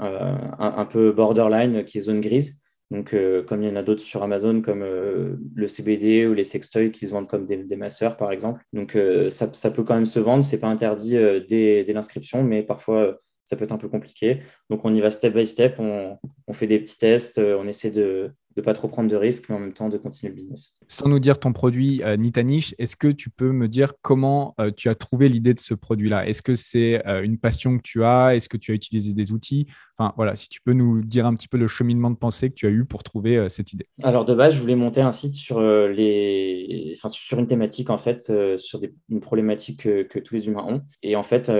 euh, 0.00 0.36
un, 0.58 0.86
peu 0.86 1.12
borderline, 1.12 1.84
qui 1.84 1.98
est 1.98 2.02
zone 2.02 2.20
grise. 2.20 2.60
Donc, 2.90 3.14
euh, 3.14 3.42
comme 3.42 3.62
il 3.62 3.68
y 3.68 3.72
en 3.72 3.76
a 3.76 3.82
d'autres 3.82 4.02
sur 4.02 4.22
Amazon, 4.22 4.62
comme 4.62 4.80
le 4.82 5.68
CBD 5.68 6.26
ou 6.26 6.34
les 6.34 6.44
sextoys 6.44 6.90
qui 6.90 7.06
se 7.06 7.12
vendent 7.12 7.28
comme 7.28 7.46
des, 7.46 7.58
des 7.58 7.76
masseurs, 7.76 8.16
par 8.16 8.32
exemple. 8.32 8.62
Donc, 8.72 8.96
ça, 9.30 9.52
ça, 9.52 9.70
peut 9.70 9.84
quand 9.84 9.94
même 9.94 10.06
se 10.06 10.20
vendre. 10.20 10.44
C'est 10.44 10.58
pas 10.58 10.68
interdit 10.68 11.16
dès, 11.48 11.84
dès 11.84 11.92
l'inscription, 11.92 12.42
mais 12.42 12.62
parfois, 12.62 13.16
ça 13.44 13.56
peut 13.56 13.64
être 13.64 13.72
un 13.72 13.78
peu 13.78 13.88
compliqué. 13.88 14.40
Donc, 14.70 14.84
on 14.84 14.94
y 14.94 15.00
va 15.00 15.10
step 15.10 15.34
by 15.34 15.46
step. 15.46 15.76
On, 15.78 16.18
on 16.46 16.52
fait 16.52 16.66
des 16.66 16.80
petits 16.80 16.98
tests. 16.98 17.38
On 17.38 17.66
essaie 17.68 17.90
de, 17.90 18.32
de 18.60 18.64
pas 18.64 18.74
trop 18.74 18.88
prendre 18.88 19.10
de 19.10 19.16
risques, 19.16 19.48
mais 19.48 19.56
en 19.56 19.58
même 19.58 19.72
temps 19.72 19.88
de 19.88 19.96
continuer 19.96 20.30
le 20.30 20.36
business. 20.36 20.74
Sans 20.88 21.08
nous 21.08 21.18
dire 21.18 21.38
ton 21.38 21.52
produit 21.52 22.02
euh, 22.02 22.16
ni 22.16 22.32
ta 22.32 22.42
niche, 22.42 22.74
est-ce 22.78 22.96
que 22.96 23.08
tu 23.08 23.30
peux 23.30 23.52
me 23.52 23.68
dire 23.68 23.94
comment 24.02 24.54
euh, 24.60 24.70
tu 24.74 24.88
as 24.88 24.94
trouvé 24.94 25.28
l'idée 25.28 25.54
de 25.54 25.60
ce 25.60 25.74
produit-là? 25.74 26.28
Est-ce 26.28 26.42
que 26.42 26.54
c'est 26.54 27.06
euh, 27.06 27.22
une 27.22 27.38
passion 27.38 27.76
que 27.76 27.82
tu 27.82 28.04
as? 28.04 28.36
Est-ce 28.36 28.48
que 28.48 28.56
tu 28.56 28.72
as 28.72 28.74
utilisé 28.74 29.14
des 29.14 29.32
outils? 29.32 29.66
Enfin 29.98 30.12
voilà, 30.16 30.34
si 30.34 30.48
tu 30.48 30.60
peux 30.62 30.72
nous 30.72 31.02
dire 31.02 31.26
un 31.26 31.34
petit 31.34 31.48
peu 31.48 31.58
le 31.58 31.66
cheminement 31.66 32.10
de 32.10 32.16
pensée 32.16 32.48
que 32.48 32.54
tu 32.54 32.66
as 32.66 32.70
eu 32.70 32.84
pour 32.84 33.02
trouver 33.02 33.48
cette 33.50 33.74
idée. 33.74 33.86
Alors 34.02 34.24
de 34.24 34.34
base, 34.34 34.54
je 34.54 34.60
voulais 34.60 34.74
monter 34.74 35.02
un 35.02 35.12
site 35.12 35.34
sur 35.34 35.60
les, 35.60 36.94
enfin, 36.96 37.08
sur 37.08 37.38
une 37.38 37.46
thématique 37.46 37.90
en 37.90 37.98
fait, 37.98 38.32
sur 38.56 38.80
une 39.10 39.20
problématique 39.20 39.82
que, 39.82 40.18
tous 40.18 40.34
les 40.34 40.46
humains 40.46 40.64
ont. 40.66 40.80
Et 41.02 41.16
en 41.16 41.22
fait, 41.22 41.52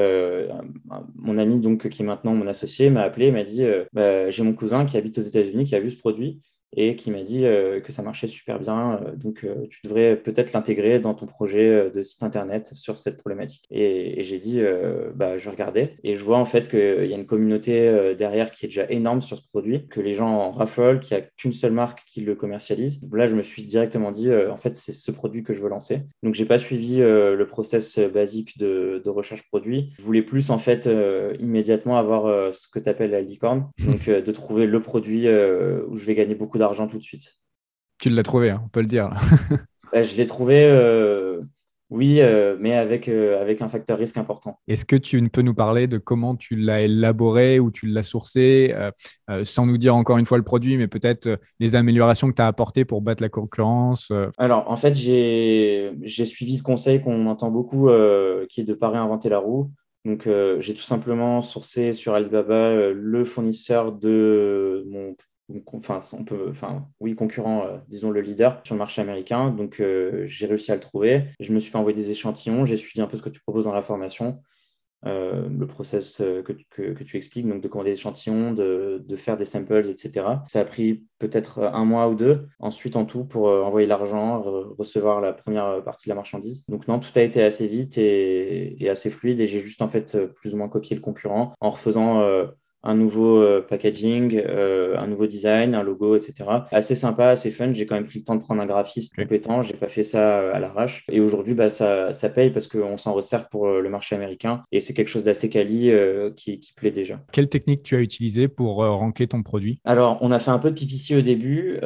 mon 1.17 1.37
ami 1.37 1.61
donc 1.61 1.91
qui 1.91 2.01
est 2.01 2.07
maintenant 2.07 2.35
mon 2.35 2.47
associé 2.47 2.89
m'a 2.89 3.03
appelé, 3.03 3.31
m'a 3.31 3.43
dit, 3.43 3.63
bah, 3.93 4.31
j'ai 4.31 4.43
mon 4.43 4.55
cousin 4.55 4.87
qui 4.87 4.97
habite 4.97 5.19
aux 5.19 5.23
États-Unis 5.23 5.67
qui 5.67 5.75
a 5.75 5.81
vu 5.81 5.91
ce 5.91 5.99
produit 5.99 6.41
et 6.77 6.97
qui 6.97 7.11
m'a 7.11 7.23
dit 7.23 7.45
euh, 7.45 7.81
que 7.81 7.93
ça 7.93 8.03
marchait 8.03 8.29
super 8.29 8.59
bien. 8.59 9.01
Euh, 9.03 9.17
donc, 9.17 9.45
euh, 9.45 9.67
tu 9.69 9.81
devrais 9.85 10.17
peut-être 10.17 10.53
l'intégrer 10.53 10.99
dans 11.01 11.15
ton 11.15 11.27
projet 11.27 11.91
de 11.91 12.03
site 12.03 12.23
internet 12.23 12.71
sur 12.75 12.97
cette 12.97 13.19
problématique. 13.19 13.65
Et, 13.71 14.23
j'ai 14.23 14.39
dit, 14.39 14.61
bah, 15.15 15.39
je 15.39 15.49
regardais 15.49 15.95
et 16.05 16.15
je 16.15 16.23
vois 16.23 16.39
en 16.39 16.45
fait 16.45 16.69
qu'il 16.69 17.07
y 17.07 17.15
a 17.15 17.17
une 17.17 17.27
communauté 17.27 18.15
derrière 18.17 18.51
qui 18.51 18.67
est 18.67 18.69
déjà 18.69 18.85
énorme 18.91 19.21
sur 19.21 19.39
ce 19.39 19.43
produit, 19.43 19.87
que 19.89 20.01
les 20.01 20.15
gens 20.15 20.29
en 20.29 20.51
raffolent, 20.53 21.01
qu'il 21.01 21.17
n'y 21.17 21.23
a 21.23 21.27
qu'une 21.37 21.53
seule 21.53 21.73
marque 21.73 22.05
qui 22.07 22.21
le 22.21 22.35
commercialise. 22.35 23.01
là, 23.13 23.27
je 23.27 23.35
me 23.35 23.43
suis 23.43 23.65
directement 23.65 24.13
dit, 24.13 24.31
en 24.33 24.57
fait, 24.57 24.75
c'est 24.75 24.93
ce 24.93 25.11
produit 25.11 25.43
que 25.43 25.55
je 25.55 25.63
veux 25.63 25.69
lancer. 25.69 26.03
Donc, 26.23 26.35
j'ai 26.35 26.45
pas 26.45 26.59
suivi 26.59 26.99
le 26.99 27.45
process 27.47 27.99
basique 27.99 28.59
de, 28.59 29.01
de, 29.03 29.11
recherche 29.11 29.43
produit. 29.49 29.93
Je 29.99 30.03
voulais 30.03 30.23
plus 30.23 30.51
en 30.51 30.59
fait 30.59 30.89
immédiatement 31.39 31.97
avoir 31.97 32.55
ce 32.55 32.69
que 32.69 32.79
tu 32.79 32.89
appelles 32.89 33.11
la 33.11 33.23
licorne, 33.23 33.69
donc 33.85 34.09
de 34.09 34.33
trouver 34.33 34.67
le 34.67 34.81
produit 34.81 35.27
où 35.29 35.97
je 35.97 36.05
vais 36.05 36.15
gagner 36.15 36.35
beaucoup 36.35 36.59
d'argent 36.61 36.87
tout 36.87 36.99
de 36.99 37.03
suite. 37.03 37.41
Tu 37.99 38.09
l'as 38.09 38.23
trouvé, 38.23 38.51
hein, 38.51 38.63
on 38.65 38.69
peut 38.69 38.81
le 38.81 38.87
dire. 38.87 39.11
Bah, 39.93 40.03
je 40.03 40.17
l'ai 40.17 40.27
trouvé, 40.27 40.65
euh, 40.65 41.41
oui, 41.91 42.21
euh, 42.21 42.57
mais 42.61 42.75
avec, 42.75 43.09
euh, 43.09 43.41
avec 43.41 43.61
un 43.61 43.69
facteur 43.69 43.99
risque 43.99 44.17
important. 44.19 44.61
Est-ce 44.69 44.85
que 44.85 44.95
tu 44.95 45.29
peux 45.31 45.43
nous 45.43 45.55
parler 45.55 45.89
de 45.89 45.99
comment 45.99 46.37
tu 46.37 46.55
l'as 46.55 46.83
élaboré 46.83 47.59
ou 47.59 47.71
tu 47.71 47.87
l'as 47.87 48.05
sourcé, 48.05 48.73
sans 49.43 49.67
nous 49.67 49.79
dire 49.79 49.97
encore 49.97 50.19
une 50.19 50.27
fois 50.27 50.39
le 50.39 50.45
produit, 50.45 50.77
mais 50.77 50.87
peut-être 50.87 51.41
les 51.59 51.75
améliorations 51.75 52.29
que 52.31 52.37
tu 52.37 52.43
as 52.43 52.47
apportées 52.47 52.85
pour 52.85 53.03
battre 53.03 53.23
la 53.23 53.29
concurrence 53.29 54.13
Alors, 54.39 54.71
en 54.71 54.77
fait, 54.77 54.95
j'ai 54.95 56.25
suivi 56.25 56.57
le 56.57 56.63
conseil 56.63 57.01
qu'on 57.03 57.27
entend 57.27 57.51
beaucoup, 57.51 57.89
qui 58.49 58.61
est 58.61 58.65
de 58.65 58.73
ne 58.73 58.79
pas 58.79 58.91
réinventer 58.91 59.29
la 59.29 59.39
roue. 59.39 59.73
Donc, 60.05 60.29
j'ai 60.61 60.75
tout 60.75 60.83
simplement 60.83 61.43
sourcé 61.43 61.93
sur 61.95 62.15
Alibaba 62.15 62.93
le 62.93 63.25
fournisseur 63.25 63.93
de 63.93 64.85
mon 64.89 65.17
enfin, 65.73 66.01
on 66.13 66.25
peut, 66.25 66.53
oui, 67.01 67.15
concurrent, 67.15 67.67
euh, 67.67 67.79
disons 67.89 68.11
le 68.11 68.21
leader 68.21 68.61
sur 68.65 68.75
le 68.75 68.79
marché 68.79 69.01
américain. 69.03 69.51
Donc, 69.51 69.81
euh, 69.81 70.25
j'ai 70.27 70.47
réussi 70.47 70.73
à 70.73 70.75
le 70.75 70.81
trouver. 70.81 71.25
Je 71.41 71.53
me 71.53 71.61
suis 71.61 71.71
fait 71.71 71.79
envoyer 71.79 71.97
des 71.97 72.11
échantillons. 72.11 72.65
J'ai 72.65 72.77
suivi 72.77 73.01
un 73.01 73.07
peu 73.07 73.17
ce 73.17 73.23
que 73.23 73.29
tu 73.29 73.41
proposes 73.41 73.65
dans 73.65 73.73
la 73.73 73.83
formation, 73.83 74.43
euh, 75.07 75.49
le 75.49 75.67
process 75.67 76.19
que, 76.19 76.53
tu 76.53 77.17
expliques, 77.17 77.49
donc 77.49 77.63
de 77.63 77.69
commander 77.69 77.91
des 77.91 77.99
échantillons, 77.99 78.53
de, 78.53 79.17
faire 79.17 79.37
des 79.37 79.45
samples, 79.45 79.89
etc. 79.89 80.27
Ça 80.49 80.61
a 80.61 80.65
pris 80.65 81.05
peut-être 81.19 81.61
un 81.63 81.85
mois 81.85 82.09
ou 82.09 82.15
deux. 82.15 82.49
Ensuite, 82.59 82.97
en 82.97 83.05
tout, 83.05 83.25
pour 83.25 83.47
envoyer 83.47 83.87
l'argent, 83.87 84.43
recevoir 84.79 85.21
la 85.21 85.33
première 85.33 85.83
partie 85.83 86.09
de 86.09 86.11
la 86.11 86.17
marchandise. 86.17 86.65
Donc, 86.67 86.87
non, 86.89 86.99
tout 86.99 87.13
a 87.17 87.23
été 87.23 87.43
assez 87.43 87.67
vite 87.67 87.99
et 87.99 88.89
assez 88.91 89.11
fluide. 89.11 89.41
Et 89.41 89.47
j'ai 89.47 89.61
juste 89.61 89.83
en 89.83 89.89
fait 89.89 90.19
plus 90.35 90.55
ou 90.55 90.59
moins 90.59 90.69
copié 90.69 90.97
le 90.97 91.03
concurrent 91.03 91.55
en 91.61 91.71
refaisant 91.71 92.47
un 92.83 92.95
nouveau 92.95 93.39
euh, 93.39 93.65
packaging, 93.67 94.41
euh, 94.47 94.97
un 94.97 95.07
nouveau 95.07 95.27
design, 95.27 95.75
un 95.75 95.83
logo, 95.83 96.17
etc. 96.17 96.49
Assez 96.73 96.95
sympa, 96.95 97.29
assez 97.29 97.51
fun. 97.51 97.73
J'ai 97.75 97.87
quand 97.87 97.95
même 97.95 98.07
pris 98.07 98.21
le 98.21 98.25
temps 98.25 98.37
de 98.37 98.41
prendre 98.41 98.63
un 98.63 98.67
graphiste 98.67 99.15
compétent. 99.15 99.63
J'ai 99.63 99.75
pas 99.75 99.89
fait 99.89 100.05
ça 100.05 100.41
euh, 100.41 100.55
à 100.55 100.61
l'arrache. 100.61 101.05
Et 101.11 101.21
aujourd'hui, 101.21 101.55
bah, 101.55 101.71
ça, 101.71 102.13
ça 102.13 102.31
paye 102.31 102.51
parce 102.51 102.69
qu'on 102.69 102.97
s'en 102.97 103.13
resserre 103.13 103.49
pour 103.49 103.69
le 103.69 103.89
marché 103.91 104.17
américain. 104.17 104.63
Et 104.73 104.81
c'est 104.81 104.95
quelque 104.95 105.09
chose 105.09 105.25
d'assez 105.25 105.51
quali 105.51 105.91
qui, 106.37 106.59
qui, 106.59 106.73
plaît 106.73 106.91
déjà. 106.91 107.21
Quelle 107.33 107.49
technique 107.49 107.83
tu 107.83 107.97
as 107.97 108.01
utilisée 108.01 108.49
pour 108.49 108.77
ranker 108.77 109.27
ton 109.27 109.43
produit? 109.43 109.81
Alors, 109.85 110.19
on 110.21 110.31
a 110.33 110.39
fait 110.39 110.51
un 110.51 110.59
peu 110.59 110.71
de 110.71 110.79
PPC 110.79 111.17
au 111.17 111.21
début, 111.21 111.79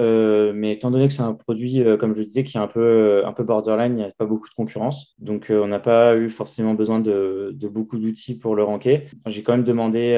mais 0.54 0.72
étant 0.72 0.90
donné 0.90 1.08
que 1.08 1.12
c'est 1.12 1.22
un 1.22 1.34
produit, 1.34 1.82
comme 1.98 2.14
je 2.14 2.20
le 2.20 2.24
disais, 2.24 2.44
qui 2.44 2.56
est 2.56 2.60
un 2.60 2.66
peu, 2.66 3.22
un 3.24 3.32
peu 3.32 3.42
borderline, 3.42 3.92
il 3.92 3.96
n'y 3.96 4.04
a 4.04 4.10
pas 4.16 4.26
beaucoup 4.26 4.48
de 4.48 4.54
concurrence. 4.54 5.14
Donc, 5.18 5.46
on 5.50 5.68
n'a 5.68 5.80
pas 5.80 6.16
eu 6.16 6.28
forcément 6.28 6.74
besoin 6.74 7.00
de, 7.00 7.52
de 7.54 7.68
beaucoup 7.68 7.98
d'outils 7.98 8.38
pour 8.38 8.54
le 8.54 8.62
ranker. 8.62 9.02
J'ai 9.26 9.42
quand 9.42 9.52
même 9.52 9.64
demandé 9.64 10.14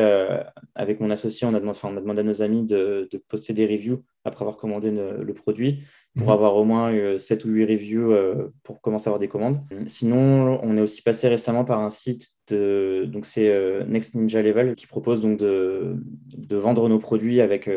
avec 0.76 1.00
mon 1.00 1.10
associé, 1.10 1.46
on 1.46 1.54
a, 1.54 1.60
demandé, 1.60 1.78
on 1.82 1.96
a 1.96 2.00
demandé 2.00 2.20
à 2.20 2.22
nos 2.22 2.42
amis 2.42 2.64
de, 2.64 3.08
de, 3.10 3.18
poster 3.18 3.52
des 3.52 3.66
reviews 3.66 4.04
après 4.24 4.42
avoir 4.42 4.56
commandé 4.56 4.90
le, 4.90 5.34
produit 5.34 5.82
pour 6.16 6.28
mhm. 6.28 6.32
avoir 6.32 6.56
au 6.56 6.64
moins 6.64 7.18
7 7.18 7.44
ou 7.44 7.48
8 7.48 7.64
reviews 7.64 8.14
pour 8.62 8.80
commencer 8.80 9.08
à 9.08 9.10
avoir 9.10 9.18
des 9.18 9.28
commandes. 9.28 9.60
Sinon, 9.86 10.60
on 10.62 10.76
est 10.76 10.80
aussi 10.80 11.02
passé 11.02 11.28
récemment 11.28 11.64
par 11.64 11.80
un 11.80 11.90
site 11.90 12.28
de, 12.48 13.04
donc 13.06 13.26
c'est 13.26 13.50
Next 13.88 14.14
Ninja 14.14 14.42
Level 14.42 14.74
qui 14.74 14.86
propose 14.86 15.20
donc 15.20 15.38
de, 15.38 15.96
de 16.36 16.56
vendre 16.56 16.88
nos 16.88 16.98
produits 16.98 17.40
avec 17.40 17.68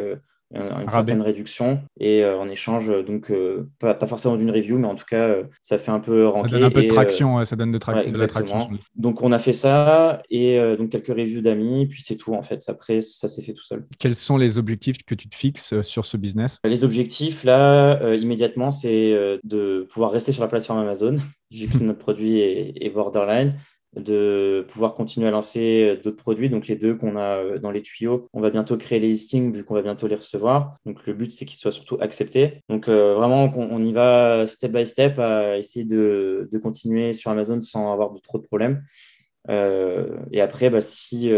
une 0.55 0.89
certaine 0.89 1.21
réduction 1.21 1.81
et 1.99 2.23
euh, 2.23 2.37
en 2.39 2.49
échange 2.49 2.91
donc 3.05 3.29
euh, 3.29 3.69
pas, 3.79 3.95
forcément 4.07 4.35
d'une 4.35 4.49
review 4.49 4.79
mais 4.79 4.87
en 4.87 4.95
tout 4.95 5.05
cas 5.07 5.27
euh, 5.27 5.43
ça 5.61 5.77
fait 5.77 5.91
un 5.91 5.99
peu 5.99 6.27
ranker 6.27 6.49
ça 6.49 6.57
donne 6.57 6.65
un 6.65 6.71
peu 6.71 6.83
de 6.83 6.87
traction 6.87 7.45
ça 7.45 7.55
donne 7.55 7.71
de, 7.71 7.77
de 7.77 8.19
la 8.19 8.27
traction 8.27 8.69
donc 8.95 9.21
on 9.21 9.31
a 9.31 9.37
fait 9.37 9.53
ça 9.53 10.23
et 10.29 10.59
donc 10.77 10.89
quelques 10.89 11.07
reviews 11.07 11.41
d'amis 11.41 11.85
puis 11.85 12.01
c'est 12.01 12.15
tout 12.15 12.33
en 12.33 12.41
fait. 12.41 12.63
Après 12.67 13.01
ça 13.01 13.27
s'est 13.27 13.41
fait 13.41 13.53
tout 13.53 13.63
seul. 13.63 13.83
Quels 13.99 14.15
sont 14.15 14.37
les 14.37 14.57
objectifs 14.57 14.97
que 15.05 15.15
tu 15.15 15.29
te 15.29 15.35
fixes 15.35 15.81
sur 15.81 16.05
ce 16.05 16.17
business? 16.17 16.59
Les 16.63 16.83
objectifs 16.83 17.43
là 17.43 18.13
immédiatement 18.15 18.71
c'est 18.71 19.39
de 19.43 19.87
pouvoir 19.91 20.11
rester 20.11 20.31
sur 20.31 20.41
la 20.41 20.47
plateforme 20.47 20.79
Amazon. 20.79 21.15
Vu 21.51 21.67
que 21.67 21.79
notre 21.79 21.97
produit 21.97 22.39
est 22.39 22.93
borderline 22.93 23.53
de 23.95 24.65
pouvoir 24.69 24.93
continuer 24.93 25.27
à 25.27 25.31
lancer 25.31 25.89
euh, 25.89 26.01
d'autres 26.01 26.17
produits. 26.17 26.49
Donc 26.49 26.67
les 26.67 26.75
deux 26.75 26.95
qu'on 26.95 27.15
a 27.15 27.37
euh, 27.37 27.59
dans 27.59 27.71
les 27.71 27.81
tuyaux, 27.81 28.29
on 28.33 28.41
va 28.41 28.49
bientôt 28.49 28.77
créer 28.77 28.99
les 28.99 29.07
listings 29.07 29.51
vu 29.51 29.63
qu'on 29.63 29.73
va 29.73 29.81
bientôt 29.81 30.07
les 30.07 30.15
recevoir. 30.15 30.75
Donc 30.85 31.05
le 31.05 31.13
but 31.13 31.31
c'est 31.31 31.45
qu'ils 31.45 31.57
soient 31.57 31.71
surtout 31.71 31.97
acceptés. 31.99 32.61
Donc 32.69 32.87
euh, 32.87 33.15
vraiment 33.15 33.51
on, 33.55 33.83
y 33.83 33.93
va 33.93 34.45
step 34.45 34.71
by 34.71 34.85
step 34.85 35.17
à 35.19 35.57
essayer 35.57 35.85
de, 35.85 36.47
continuer 36.61 37.13
sur 37.13 37.31
Amazon 37.31 37.61
sans 37.61 37.91
avoir 37.91 38.11
de, 38.11 38.19
trop 38.19 38.37
de 38.37 38.43
problèmes. 38.43 38.83
et 39.49 40.41
après, 40.41 40.69
bah, 40.69 40.81
si 40.81 41.31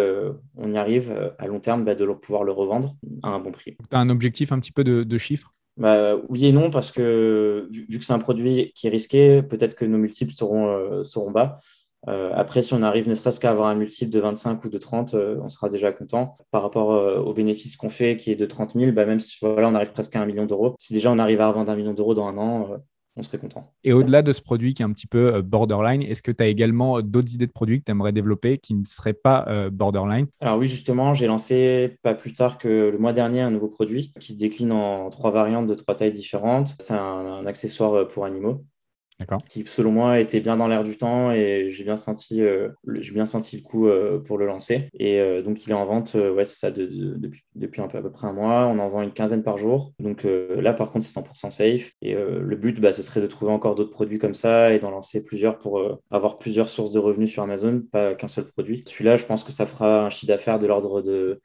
on 0.58 0.74
y 0.74 0.78
arrive 0.78 1.34
à 1.38 1.48
long 1.48 1.60
terme, 1.60 1.86
bah, 1.86 1.96
de 1.96 2.06
pouvoir 2.06 2.44
le 2.44 2.52
revendre 2.52 2.96
à 3.22 3.30
un 3.30 3.40
bon 3.40 3.52
prix. 3.52 3.78
Tu 3.78 3.96
as 3.96 4.00
un 4.00 4.10
objectif 4.10 4.52
un 4.52 4.60
petit 4.60 4.72
peu 4.72 4.84
de, 4.84 5.18
chiffres 5.18 5.54
bah, 5.78 6.16
oui 6.28 6.48
et 6.48 6.52
non, 6.52 6.72
parce 6.72 6.92
que 6.92 7.68
vu, 7.72 8.00
que 8.00 8.04
c'est 8.04 8.14
un 8.14 8.20
produit 8.20 8.74
qui 8.76 8.88
est 8.88 8.90
risqué, 8.90 9.44
peut-être 9.44 9.76
que 9.76 9.86
nos 9.86 10.00
multiples 10.00 10.34
seront, 10.34 11.04
seront 11.04 11.32
bas. 11.32 11.60
Euh, 12.08 12.32
après, 12.36 12.62
si 12.62 12.74
on 12.74 12.82
arrive 12.82 13.08
ne 13.08 13.16
serait-ce 13.16 13.40
qu'à 13.40 13.52
avoir 13.52 13.68
un 13.70 13.76
multiple 13.76 14.12
de 14.12 14.20
25 14.20 14.64
ou 14.66 14.70
de 14.70 14.78
30, 14.78 15.14
euh, 15.14 15.38
on 15.44 15.50
sera 15.50 15.70
déjà 15.70 15.92
content. 15.92 16.36
Par 16.52 16.64
rapport 16.64 16.94
euh, 16.94 17.20
au 17.20 17.34
bénéfice 17.34 17.76
qu'on 17.76 17.90
fait, 17.90 18.18
qui 18.18 18.32
est 18.32 18.36
de 18.36 18.46
30 18.46 18.74
000, 18.76 18.92
bah, 18.92 19.06
même 19.06 19.20
si 19.20 19.38
voilà, 19.42 19.68
on 19.68 19.76
arrive 19.76 19.92
presque 19.92 20.16
à 20.16 20.22
un 20.22 20.26
million 20.26 20.46
d'euros, 20.46 20.76
si 20.80 20.94
déjà 20.94 21.12
on 21.12 21.20
arrive 21.20 21.42
à 21.42 21.52
vendre 21.52 21.72
un 21.72 21.76
million 21.76 21.94
d'euros 21.94 22.14
dans 22.14 22.28
un 22.28 22.38
an, 22.38 22.70
on 23.18 23.24
serait 23.24 23.38
content. 23.38 23.74
Et 23.84 23.92
au-delà 23.92 24.22
de 24.22 24.32
ce 24.32 24.42
produit 24.42 24.74
qui 24.74 24.84
est 24.84 24.86
un 24.86 24.94
petit 24.94 25.06
peu 25.06 25.42
borderline, 25.42 26.02
est-ce 26.02 26.24
que 26.24 26.32
tu 26.32 26.42
as 26.42 26.48
également 26.48 27.02
d'autres 27.02 27.34
idées 27.34 27.46
de 27.46 27.52
produits 27.52 27.80
que 27.80 27.86
tu 27.86 27.92
aimerais 27.92 28.14
développer 28.14 28.58
qui 28.58 28.74
ne 28.74 28.86
seraient 28.86 29.14
pas 29.14 29.70
borderline? 29.70 30.28
Alors 30.40 30.58
oui, 30.58 30.68
justement, 30.68 31.14
j'ai 31.14 31.28
lancé 31.28 31.98
pas 32.04 32.14
plus 32.14 32.32
tard 32.32 32.58
que 32.58 32.90
le 32.90 32.98
mois 32.98 33.12
dernier 33.12 33.42
un 33.42 33.52
nouveau 33.52 33.68
produit 33.68 34.14
qui 34.22 34.32
se 34.32 34.38
décline 34.38 34.72
en 34.72 35.10
trois 35.10 35.32
variantes 35.32 35.68
de 35.68 35.76
trois 35.76 35.96
tailles 35.96 36.14
différentes. 36.14 36.78
C'est 36.80 36.94
un 36.94 37.46
accessoire 37.46 38.08
pour 38.08 38.24
animaux 38.24 38.64
qui 39.50 39.64
selon 39.66 39.92
moi 39.92 40.20
était 40.20 40.40
bien 40.40 40.58
dans 40.58 40.68
l'air 40.68 40.84
du 40.84 40.98
temps 40.98 41.32
et 41.32 41.68
j'ai 41.70 41.84
bien 41.84 41.96
senti 41.96 42.42
euh, 42.42 42.70
j'ai 42.96 43.12
bien 43.12 43.26
senti 43.26 43.58
le 43.58 43.64
coup 43.64 43.88
euh, 43.88 44.20
pour 44.20 44.38
le 44.38 44.46
lancer. 44.46 44.90
Et 44.98 45.20
euh, 45.20 45.42
donc 45.42 45.66
il 45.66 45.72
est 45.72 45.76
en 45.76 45.86
vente 45.86 46.16
ouais 46.16 46.46
ça 46.46 46.72
depuis, 46.72 47.44
depuis 47.56 47.82
un 47.82 47.88
peu 47.88 47.98
à 47.98 48.02
peu 48.02 48.12
près 48.12 48.28
un 48.28 48.34
mois. 48.34 48.68
On 48.68 48.80
en 48.80 48.90
vend 48.90 49.02
une 49.02 49.14
quinzaine 49.14 49.44
par 49.44 49.58
jour. 49.58 49.94
Donc 50.00 50.26
là 50.26 50.74
par 50.74 50.92
contre 50.92 51.06
c'est 51.06 51.20
100% 51.20 51.52
safe. 51.52 51.92
Et 52.02 52.16
le 52.16 52.56
but 52.56 52.80
bah, 52.80 52.94
ce 52.94 53.02
serait 53.02 53.22
de 53.22 53.28
trouver 53.28 53.52
encore 53.52 53.76
d'autres 53.76 53.92
produits 53.92 54.20
comme 54.20 54.36
ça 54.36 54.74
et 54.74 54.80
d'en 54.80 54.92
lancer 54.92 55.24
plusieurs 55.24 55.58
pour 55.58 55.82
avoir 56.10 56.38
plusieurs 56.38 56.70
sources 56.70 56.92
de 56.92 57.00
revenus 57.00 57.32
sur 57.32 57.44
Amazon 57.44 57.82
pas 57.92 58.16
qu'un 58.16 58.28
seul 58.28 58.46
produit. 58.46 58.84
Celui-là 58.88 59.18
je 59.18 59.26
pense 59.26 59.44
que 59.44 59.52
ça 59.52 59.66
fera 59.66 60.06
un 60.06 60.10
chiffre 60.10 60.28
d'affaires 60.28 60.60
de 60.60 60.68
l'ordre 60.68 61.02
de 61.02 61.42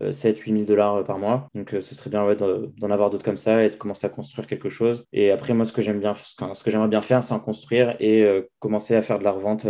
7-8 0.00 0.52
000 0.52 0.64
dollars 0.64 0.96
euh, 0.96 1.04
par 1.04 1.18
mois. 1.18 1.48
Donc, 1.54 1.74
euh, 1.74 1.80
ce 1.80 1.94
serait 1.94 2.10
bien 2.10 2.26
d'en 2.34 2.90
avoir 2.90 3.10
d'autres 3.10 3.24
comme 3.24 3.36
ça 3.36 3.64
et 3.64 3.70
de 3.70 3.76
commencer 3.76 4.06
à 4.06 4.10
construire 4.10 4.46
quelque 4.46 4.68
chose. 4.68 5.04
Et 5.12 5.30
après, 5.30 5.54
moi, 5.54 5.64
ce 5.64 5.72
que 5.72 5.82
j'aime 5.82 6.00
bien, 6.00 6.14
ce 6.14 6.64
que 6.64 6.70
j'aimerais 6.70 6.88
bien 6.88 7.02
faire, 7.02 7.22
c'est 7.24 7.34
en 7.34 7.40
construire 7.40 7.96
et 8.00 8.22
euh, 8.22 8.48
commencer 8.58 8.94
à 8.96 9.02
faire 9.02 9.18
de 9.18 9.24
la 9.24 9.32
revente 9.32 9.66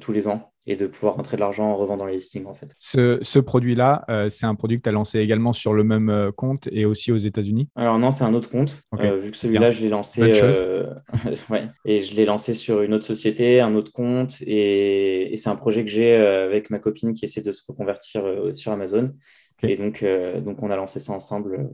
tous 0.00 0.12
les 0.12 0.28
ans 0.28 0.51
et 0.66 0.76
de 0.76 0.86
pouvoir 0.86 1.16
rentrer 1.16 1.36
de 1.36 1.40
l'argent 1.40 1.70
en 1.70 1.76
revendant 1.76 2.06
les 2.06 2.14
listings 2.14 2.46
en 2.46 2.54
fait. 2.54 2.74
Ce, 2.78 3.38
produit-là, 3.38 4.04
c'est 4.28 4.46
un 4.46 4.54
produit 4.54 4.78
que 4.78 4.82
tu 4.82 4.88
as 4.88 4.92
lancé 4.92 5.18
également 5.18 5.52
sur 5.52 5.72
le 5.72 5.84
même 5.84 6.30
compte 6.36 6.68
et 6.70 6.84
aussi 6.84 7.12
aux 7.12 7.16
États-Unis? 7.16 7.68
Alors 7.76 7.98
non, 7.98 8.10
c'est 8.10 8.24
un 8.24 8.34
autre 8.34 8.48
compte. 8.48 8.82
vu 8.92 9.30
que 9.30 9.36
celui-là, 9.36 9.70
je 9.70 9.80
l'ai 9.80 9.88
lancé 9.88 10.22
ouais, 11.50 11.68
et 11.84 12.00
je 12.00 12.14
l'ai 12.14 12.24
lancé 12.24 12.54
sur 12.54 12.82
une 12.82 12.94
autre 12.94 13.06
société, 13.06 13.60
un 13.60 13.74
autre 13.74 13.92
compte 13.92 14.40
et, 14.42 15.32
et 15.32 15.36
c'est 15.36 15.50
un 15.50 15.56
projet 15.56 15.84
que 15.84 15.90
j'ai 15.90 16.14
avec 16.14 16.70
ma 16.70 16.78
copine 16.78 17.12
qui 17.12 17.24
essaie 17.24 17.42
de 17.42 17.52
se 17.52 17.62
reconvertir 17.66 18.22
sur 18.54 18.72
Amazon. 18.72 19.12
Et 19.62 19.76
donc, 19.76 20.02
euh, 20.02 20.40
donc, 20.40 20.62
on 20.62 20.70
a 20.70 20.76
lancé 20.76 20.98
ça 20.98 21.12
ensemble 21.12 21.54
euh, 21.54 21.68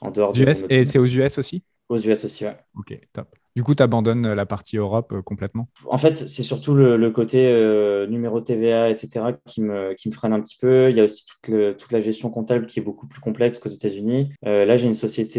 en 0.00 0.10
dehors 0.10 0.32
du 0.32 0.42
US. 0.42 0.64
Et 0.68 0.84
c'est 0.84 0.98
aux 0.98 1.06
US 1.06 1.38
aussi? 1.38 1.62
Aux 1.88 1.98
US 1.98 2.24
aussi, 2.24 2.44
ouais. 2.44 2.56
Ok, 2.76 2.98
top. 3.12 3.34
Du 3.56 3.62
coup, 3.62 3.76
tu 3.76 3.84
abandonnes 3.84 4.32
la 4.32 4.46
partie 4.46 4.78
Europe 4.78 5.12
euh, 5.12 5.22
complètement 5.22 5.68
En 5.86 5.96
fait, 5.96 6.16
c'est 6.16 6.42
surtout 6.42 6.74
le, 6.74 7.10
côté 7.10 7.46
euh, 7.46 8.06
numéro 8.08 8.40
TVA, 8.40 8.90
etc., 8.90 9.26
qui 9.46 9.62
me, 9.62 9.94
qui 9.94 10.08
me 10.08 10.14
freine 10.14 10.32
un 10.32 10.40
petit 10.40 10.56
peu. 10.60 10.90
Il 10.90 10.96
y 10.96 11.00
a 11.00 11.04
aussi 11.04 11.24
toute, 11.26 11.76
toute 11.76 11.92
la 11.92 12.00
gestion 12.00 12.30
comptable 12.30 12.66
qui 12.66 12.80
est 12.80 12.82
beaucoup 12.82 13.06
plus 13.06 13.20
complexe 13.20 13.60
qu'aux 13.60 13.68
États-Unis. 13.68 14.32
Euh, 14.44 14.64
là, 14.64 14.76
j'ai 14.76 14.88
une 14.88 14.94
société 14.94 15.34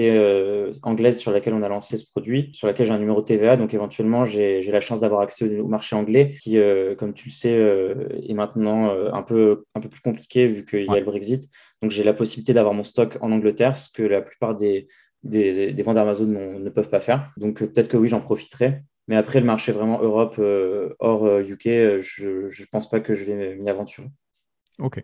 anglaise 0.84 1.18
sur 1.18 1.32
laquelle 1.32 1.54
on 1.54 1.62
a 1.62 1.68
lancé 1.68 1.98
ce 1.98 2.10
produit, 2.10 2.52
sur 2.54 2.68
laquelle 2.68 2.88
j'ai 2.88 2.94
un 2.94 3.00
numéro 3.00 3.22
TVA. 3.22 3.58
Donc, 3.58 3.74
éventuellement, 3.74 4.24
j'ai 4.24 4.62
la 4.62 4.80
chance 4.80 5.02
d'avoir 5.02 5.20
accès 5.20 5.60
au, 5.60 5.68
marché 5.68 5.98
anglais, 5.98 6.38
qui, 6.42 6.58
comme 6.98 7.14
tu 7.14 7.28
le 7.28 7.34
sais, 7.34 7.60
est 8.30 8.34
maintenant 8.34 8.96
un, 9.12 9.24
peu, 9.24 9.66
un 9.76 9.82
peu 9.82 9.90
plus 9.90 10.02
compliqué 10.02 10.48
vu 10.48 10.66
qu'il 10.66 10.86
y 10.86 10.90
a 10.90 11.00
le 11.00 11.06
Brexit. 11.06 11.50
Donc, 11.82 11.92
j'ai 11.92 12.04
la 12.04 12.14
possibilité 12.14 12.54
d'avoir 12.54 12.74
mon 12.74 12.86
stock 12.86 13.18
en 13.20 13.32
Angleterre, 13.34 13.76
ce 13.76 13.90
que 13.90 14.04
la 14.04 14.22
plupart 14.22 14.56
des 14.56 14.88
des, 15.26 15.74
des 15.74 15.84
ventes 15.84 15.96
d'Amazon 15.96 16.28
ne 16.28 16.70
peuvent 16.70 16.90
pas 16.90 17.00
faire. 17.00 17.34
Donc 17.38 17.62
euh, 17.62 17.68
peut-être 17.68 17.90
que 17.90 17.98
oui, 17.98 18.08
j'en 18.08 18.22
profiterai. 18.22 18.84
Mais 19.08 19.16
après, 19.16 19.40
le 19.40 19.46
marché 19.46 19.72
vraiment 19.72 20.02
Europe 20.02 20.36
euh, 20.40 20.96
hors 21.00 21.40
UK, 21.40 21.68
euh, 21.68 22.02
je 22.02 22.28
ne 22.48 22.66
pense 22.72 22.90
pas 22.90 23.00
que 23.00 23.14
je 23.14 23.26
vais 23.26 23.56
m'y 23.58 23.70
aventurer. 23.70 24.10
Ok. 24.80 25.04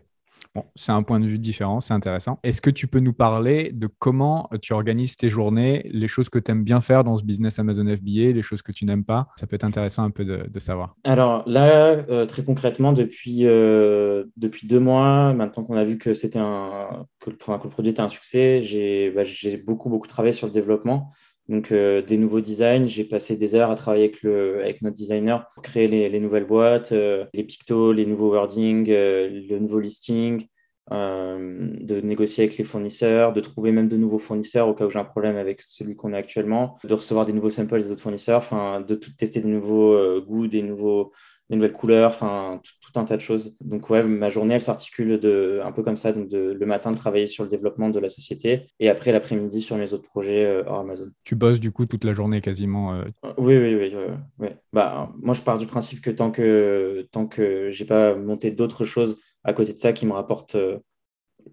Bon, 0.54 0.64
c'est 0.76 0.92
un 0.92 1.02
point 1.02 1.20
de 1.20 1.26
vue 1.26 1.38
différent, 1.38 1.80
c'est 1.80 1.94
intéressant. 1.94 2.38
Est-ce 2.42 2.60
que 2.60 2.70
tu 2.70 2.86
peux 2.86 3.00
nous 3.00 3.12
parler 3.12 3.70
de 3.72 3.88
comment 3.98 4.50
tu 4.60 4.72
organises 4.72 5.16
tes 5.16 5.28
journées, 5.28 5.88
les 5.92 6.08
choses 6.08 6.28
que 6.28 6.38
tu 6.38 6.50
aimes 6.50 6.64
bien 6.64 6.80
faire 6.80 7.04
dans 7.04 7.16
ce 7.16 7.24
business 7.24 7.58
Amazon 7.58 7.86
FBA, 7.86 8.32
les 8.32 8.42
choses 8.42 8.62
que 8.62 8.72
tu 8.72 8.84
n'aimes 8.84 9.04
pas? 9.04 9.28
Ça 9.36 9.46
peut 9.46 9.56
être 9.56 9.64
intéressant 9.64 10.04
un 10.04 10.10
peu 10.10 10.24
de, 10.24 10.58
savoir. 10.58 10.94
Alors 11.04 11.42
là, 11.48 12.04
euh, 12.08 12.26
très 12.26 12.44
concrètement, 12.44 12.92
depuis, 12.92 13.46
euh, 13.46 14.24
depuis 14.36 14.66
deux 14.66 14.78
mois, 14.78 15.32
maintenant 15.32 15.64
qu'on 15.64 15.76
a 15.76 15.84
vu 15.84 15.98
que, 15.98 16.14
c'était 16.14 16.38
un, 16.38 17.06
que, 17.20 17.30
le, 17.30 17.36
produit 17.36 17.90
était 17.90 18.00
un 18.00 18.08
succès, 18.08 18.62
j'ai 18.62 19.10
bah, 19.10 19.22
beaucoup, 19.66 19.88
beaucoup 19.88 20.06
travaillé 20.06 20.32
sur 20.32 20.46
le 20.46 20.52
développement. 20.52 21.10
Donc, 21.48 21.72
euh, 21.72 22.02
des 22.02 22.18
nouveaux 22.18 22.40
designs, 22.40 22.86
j'ai 22.86 23.04
passé 23.04 23.36
des 23.36 23.54
heures 23.54 23.70
à 23.70 23.74
travailler 23.74 24.04
avec, 24.04 24.22
le, 24.22 24.60
avec 24.60 24.80
notre 24.82 24.96
designer 24.96 25.48
pour 25.54 25.62
créer 25.62 25.88
les, 25.88 26.08
les 26.08 26.20
nouvelles 26.20 26.46
boîtes, 26.46 26.92
euh, 26.92 27.26
les 27.34 27.42
pictos, 27.44 27.92
les 27.92 28.06
nouveaux 28.06 28.30
wordings, 28.30 28.88
euh, 28.90 29.28
le 29.48 29.58
nouveau 29.58 29.80
listing, 29.80 30.46
de 30.90 32.00
négocier 32.02 32.44
avec 32.44 32.58
les 32.58 32.64
fournisseurs, 32.64 33.32
de 33.32 33.40
trouver 33.40 33.72
même 33.72 33.88
de 33.88 33.96
nouveaux 33.96 34.18
fournisseurs 34.18 34.68
au 34.68 34.74
cas 34.74 34.84
où 34.84 34.90
j'ai 34.90 34.98
un 34.98 35.04
problème 35.04 35.36
avec 35.36 35.62
celui 35.62 35.96
qu'on 35.96 36.12
a 36.12 36.18
actuellement, 36.18 36.76
de 36.84 36.92
recevoir 36.92 37.24
des 37.24 37.32
nouveaux 37.32 37.50
samples 37.50 37.80
des 37.80 37.90
autres 37.90 38.02
fournisseurs, 38.02 38.42
de 38.86 38.94
tout 38.94 39.10
tester 39.16 39.40
des 39.40 39.48
nouveaux 39.48 40.20
goûts, 40.20 40.48
des 40.48 40.60
nouveaux 40.60 41.12
des 41.52 41.56
nouvelles 41.56 41.72
couleurs, 41.72 42.10
enfin 42.10 42.60
tout, 42.62 42.98
un 42.98 43.04
tas 43.04 43.16
de 43.16 43.22
choses. 43.22 43.54
Donc 43.60 43.88
ouais, 43.90 44.02
ma 44.02 44.28
journée 44.28 44.54
elle 44.54 44.60
s'articule 44.60 45.18
de 45.18 45.60
un 45.62 45.72
peu 45.72 45.82
comme 45.82 45.96
ça, 45.96 46.12
donc 46.12 46.28
de, 46.28 46.56
le 46.58 46.66
matin 46.66 46.92
de 46.92 46.96
travailler 46.96 47.26
sur 47.26 47.44
le 47.44 47.48
développement 47.48 47.88
de 47.88 47.98
la 47.98 48.08
société 48.08 48.66
et 48.80 48.88
après 48.88 49.12
l'après-midi 49.12 49.62
sur 49.62 49.76
mes 49.76 49.92
autres 49.92 50.04
projets 50.04 50.44
euh, 50.44 50.62
hors 50.66 50.80
Amazon. 50.80 51.08
Tu 51.24 51.34
bosses 51.34 51.60
du 51.60 51.72
coup 51.72 51.86
toute 51.86 52.04
la 52.04 52.12
journée 52.12 52.40
quasiment. 52.40 52.94
Euh 52.94 53.04
oui 53.38 53.56
oui 53.56 53.74
oui, 53.74 53.94
oui, 54.38 54.48
Bah 54.72 55.10
moi 55.20 55.34
je 55.34 55.42
pars 55.42 55.58
du 55.58 55.66
principe 55.66 56.00
que 56.00 56.10
tant 56.10 56.30
que 56.30 57.06
tant 57.12 57.26
que 57.26 57.70
j'ai 57.70 57.84
pas 57.84 58.14
monté 58.14 58.50
d'autres 58.50 58.84
choses 58.84 59.18
à 59.44 59.52
côté 59.52 59.72
de 59.72 59.78
ça 59.78 59.92
qui 59.92 60.06
me 60.06 60.12
rapportent 60.12 60.54
euh, 60.54 60.78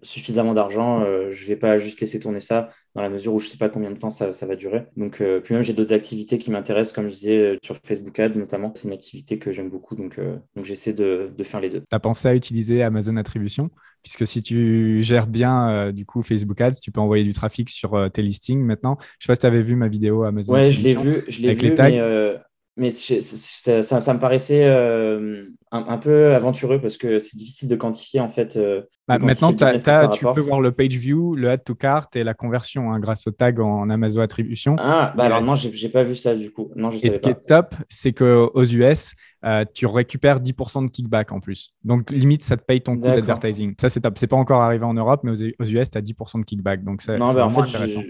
suffisamment 0.02 0.54
d'argent, 0.54 1.02
euh, 1.02 1.30
je 1.32 1.42
ne 1.44 1.48
vais 1.48 1.56
pas 1.56 1.78
juste 1.78 2.00
laisser 2.00 2.18
tourner 2.18 2.40
ça 2.40 2.70
dans 2.94 3.02
la 3.02 3.08
mesure 3.08 3.34
où 3.34 3.38
je 3.38 3.46
ne 3.46 3.50
sais 3.50 3.56
pas 3.56 3.68
combien 3.68 3.90
de 3.90 3.96
temps 3.96 4.10
ça, 4.10 4.30
va 4.30 4.56
durer. 4.56 4.86
Donc, 4.96 5.20
euh, 5.20 5.40
puis 5.40 5.54
même, 5.54 5.62
j'ai 5.62 5.72
d'autres 5.72 5.92
activités 5.92 6.38
qui 6.38 6.50
m'intéressent, 6.50 6.92
comme 6.92 7.04
je 7.06 7.14
disais, 7.14 7.38
euh, 7.38 7.56
sur 7.62 7.76
Facebook 7.84 8.18
Ads 8.18 8.34
notamment. 8.34 8.72
C'est 8.74 8.88
une 8.88 8.94
activité 8.94 9.38
que 9.38 9.52
j'aime 9.52 9.70
beaucoup, 9.70 9.94
donc, 9.96 10.18
donc 10.56 10.64
j'essaie 10.64 10.92
de, 10.92 11.30
de, 11.36 11.44
faire 11.44 11.60
les 11.60 11.70
deux. 11.70 11.80
Tu 11.80 11.96
as 11.96 12.00
pensé 12.00 12.28
à 12.28 12.34
utiliser 12.34 12.82
Amazon 12.82 13.16
Attribution? 13.16 13.70
Puisque 14.02 14.26
si 14.26 14.42
tu 14.42 15.02
gères 15.02 15.26
bien 15.26 15.92
du 15.92 16.06
coup 16.06 16.22
Facebook 16.22 16.58
Ads, 16.58 16.80
tu 16.80 16.90
peux 16.90 17.00
envoyer 17.00 17.22
du 17.22 17.34
trafic 17.34 17.68
sur 17.68 18.10
tes 18.10 18.22
listings 18.22 18.62
maintenant. 18.62 18.96
Je 18.98 19.04
ne 19.04 19.08
sais 19.20 19.26
pas 19.26 19.34
si 19.34 19.40
tu 19.40 19.46
avais 19.46 19.62
vu 19.62 19.76
ma 19.76 19.88
vidéo 19.88 20.22
Amazon. 20.22 20.54
Ouais, 20.54 20.70
je 20.70 20.80
l'ai 20.80 20.94
vu, 20.94 21.22
je 21.28 21.42
l'ai 21.42 21.52
vu, 21.52 21.74
mais 21.76 22.40
mais 22.80 22.88
ça, 22.88 23.82
ça, 23.82 24.14
me 24.14 24.18
paraissait 24.18 24.64
euh, 24.64 25.44
un, 25.70 25.98
peu 25.98 26.34
aventureux 26.34 26.80
parce 26.80 26.96
que 26.96 27.18
c'est 27.18 27.36
difficile 27.36 27.68
de 27.68 27.76
quantifier 27.76 28.20
en 28.20 28.30
fait. 28.30 28.56
Euh, 28.56 28.80
bah, 29.06 29.18
maintenant, 29.18 29.52
tu 29.52 30.24
peux 30.24 30.40
voir 30.40 30.62
le 30.62 30.72
page 30.72 30.96
view, 30.96 31.36
le 31.36 31.50
add 31.50 31.62
to 31.62 31.74
cart 31.74 32.08
et 32.14 32.24
la 32.24 32.32
conversion 32.32 32.90
hein, 32.90 32.98
grâce 32.98 33.26
au 33.26 33.32
tag 33.32 33.60
en 33.60 33.90
Amazon 33.90 34.22
Attribution. 34.22 34.76
Ah, 34.78 35.12
bah 35.14 35.24
alors 35.24 35.42
non, 35.42 35.54
j'ai 35.54 35.90
pas 35.90 36.04
vu 36.04 36.16
ça 36.16 36.34
du 36.34 36.50
coup. 36.50 36.70
Non, 36.74 36.90
je 36.90 37.04
et 37.04 37.10
ce 37.10 37.18
qui 37.18 37.28
est 37.28 37.46
top, 37.46 37.74
c'est 37.90 38.14
qu'aux 38.14 38.64
US, 38.64 39.12
euh, 39.44 39.66
tu 39.74 39.84
récupères 39.84 40.40
10% 40.40 40.86
de 40.86 40.90
kickback 40.90 41.32
en 41.32 41.40
plus. 41.40 41.74
Donc, 41.84 42.10
limite, 42.10 42.44
ça 42.44 42.56
te 42.56 42.62
paye 42.62 42.80
ton 42.80 42.94
coût 42.94 43.02
d'advertising. 43.02 43.74
Ça, 43.78 43.90
c'est 43.90 44.00
top. 44.00 44.16
C'est 44.16 44.26
pas 44.26 44.36
encore 44.36 44.62
arrivé 44.62 44.86
en 44.86 44.94
Europe, 44.94 45.20
mais 45.24 45.32
aux, 45.32 45.64
US, 45.64 45.90
tu 45.90 45.98
as 45.98 46.02
10% 46.02 46.40
de 46.40 46.44
kickback. 46.44 46.82
Donc, 46.82 47.02
c'est 47.02 47.18
bah, 47.18 47.26
vraiment 47.26 47.62
intéressant. 47.62 48.02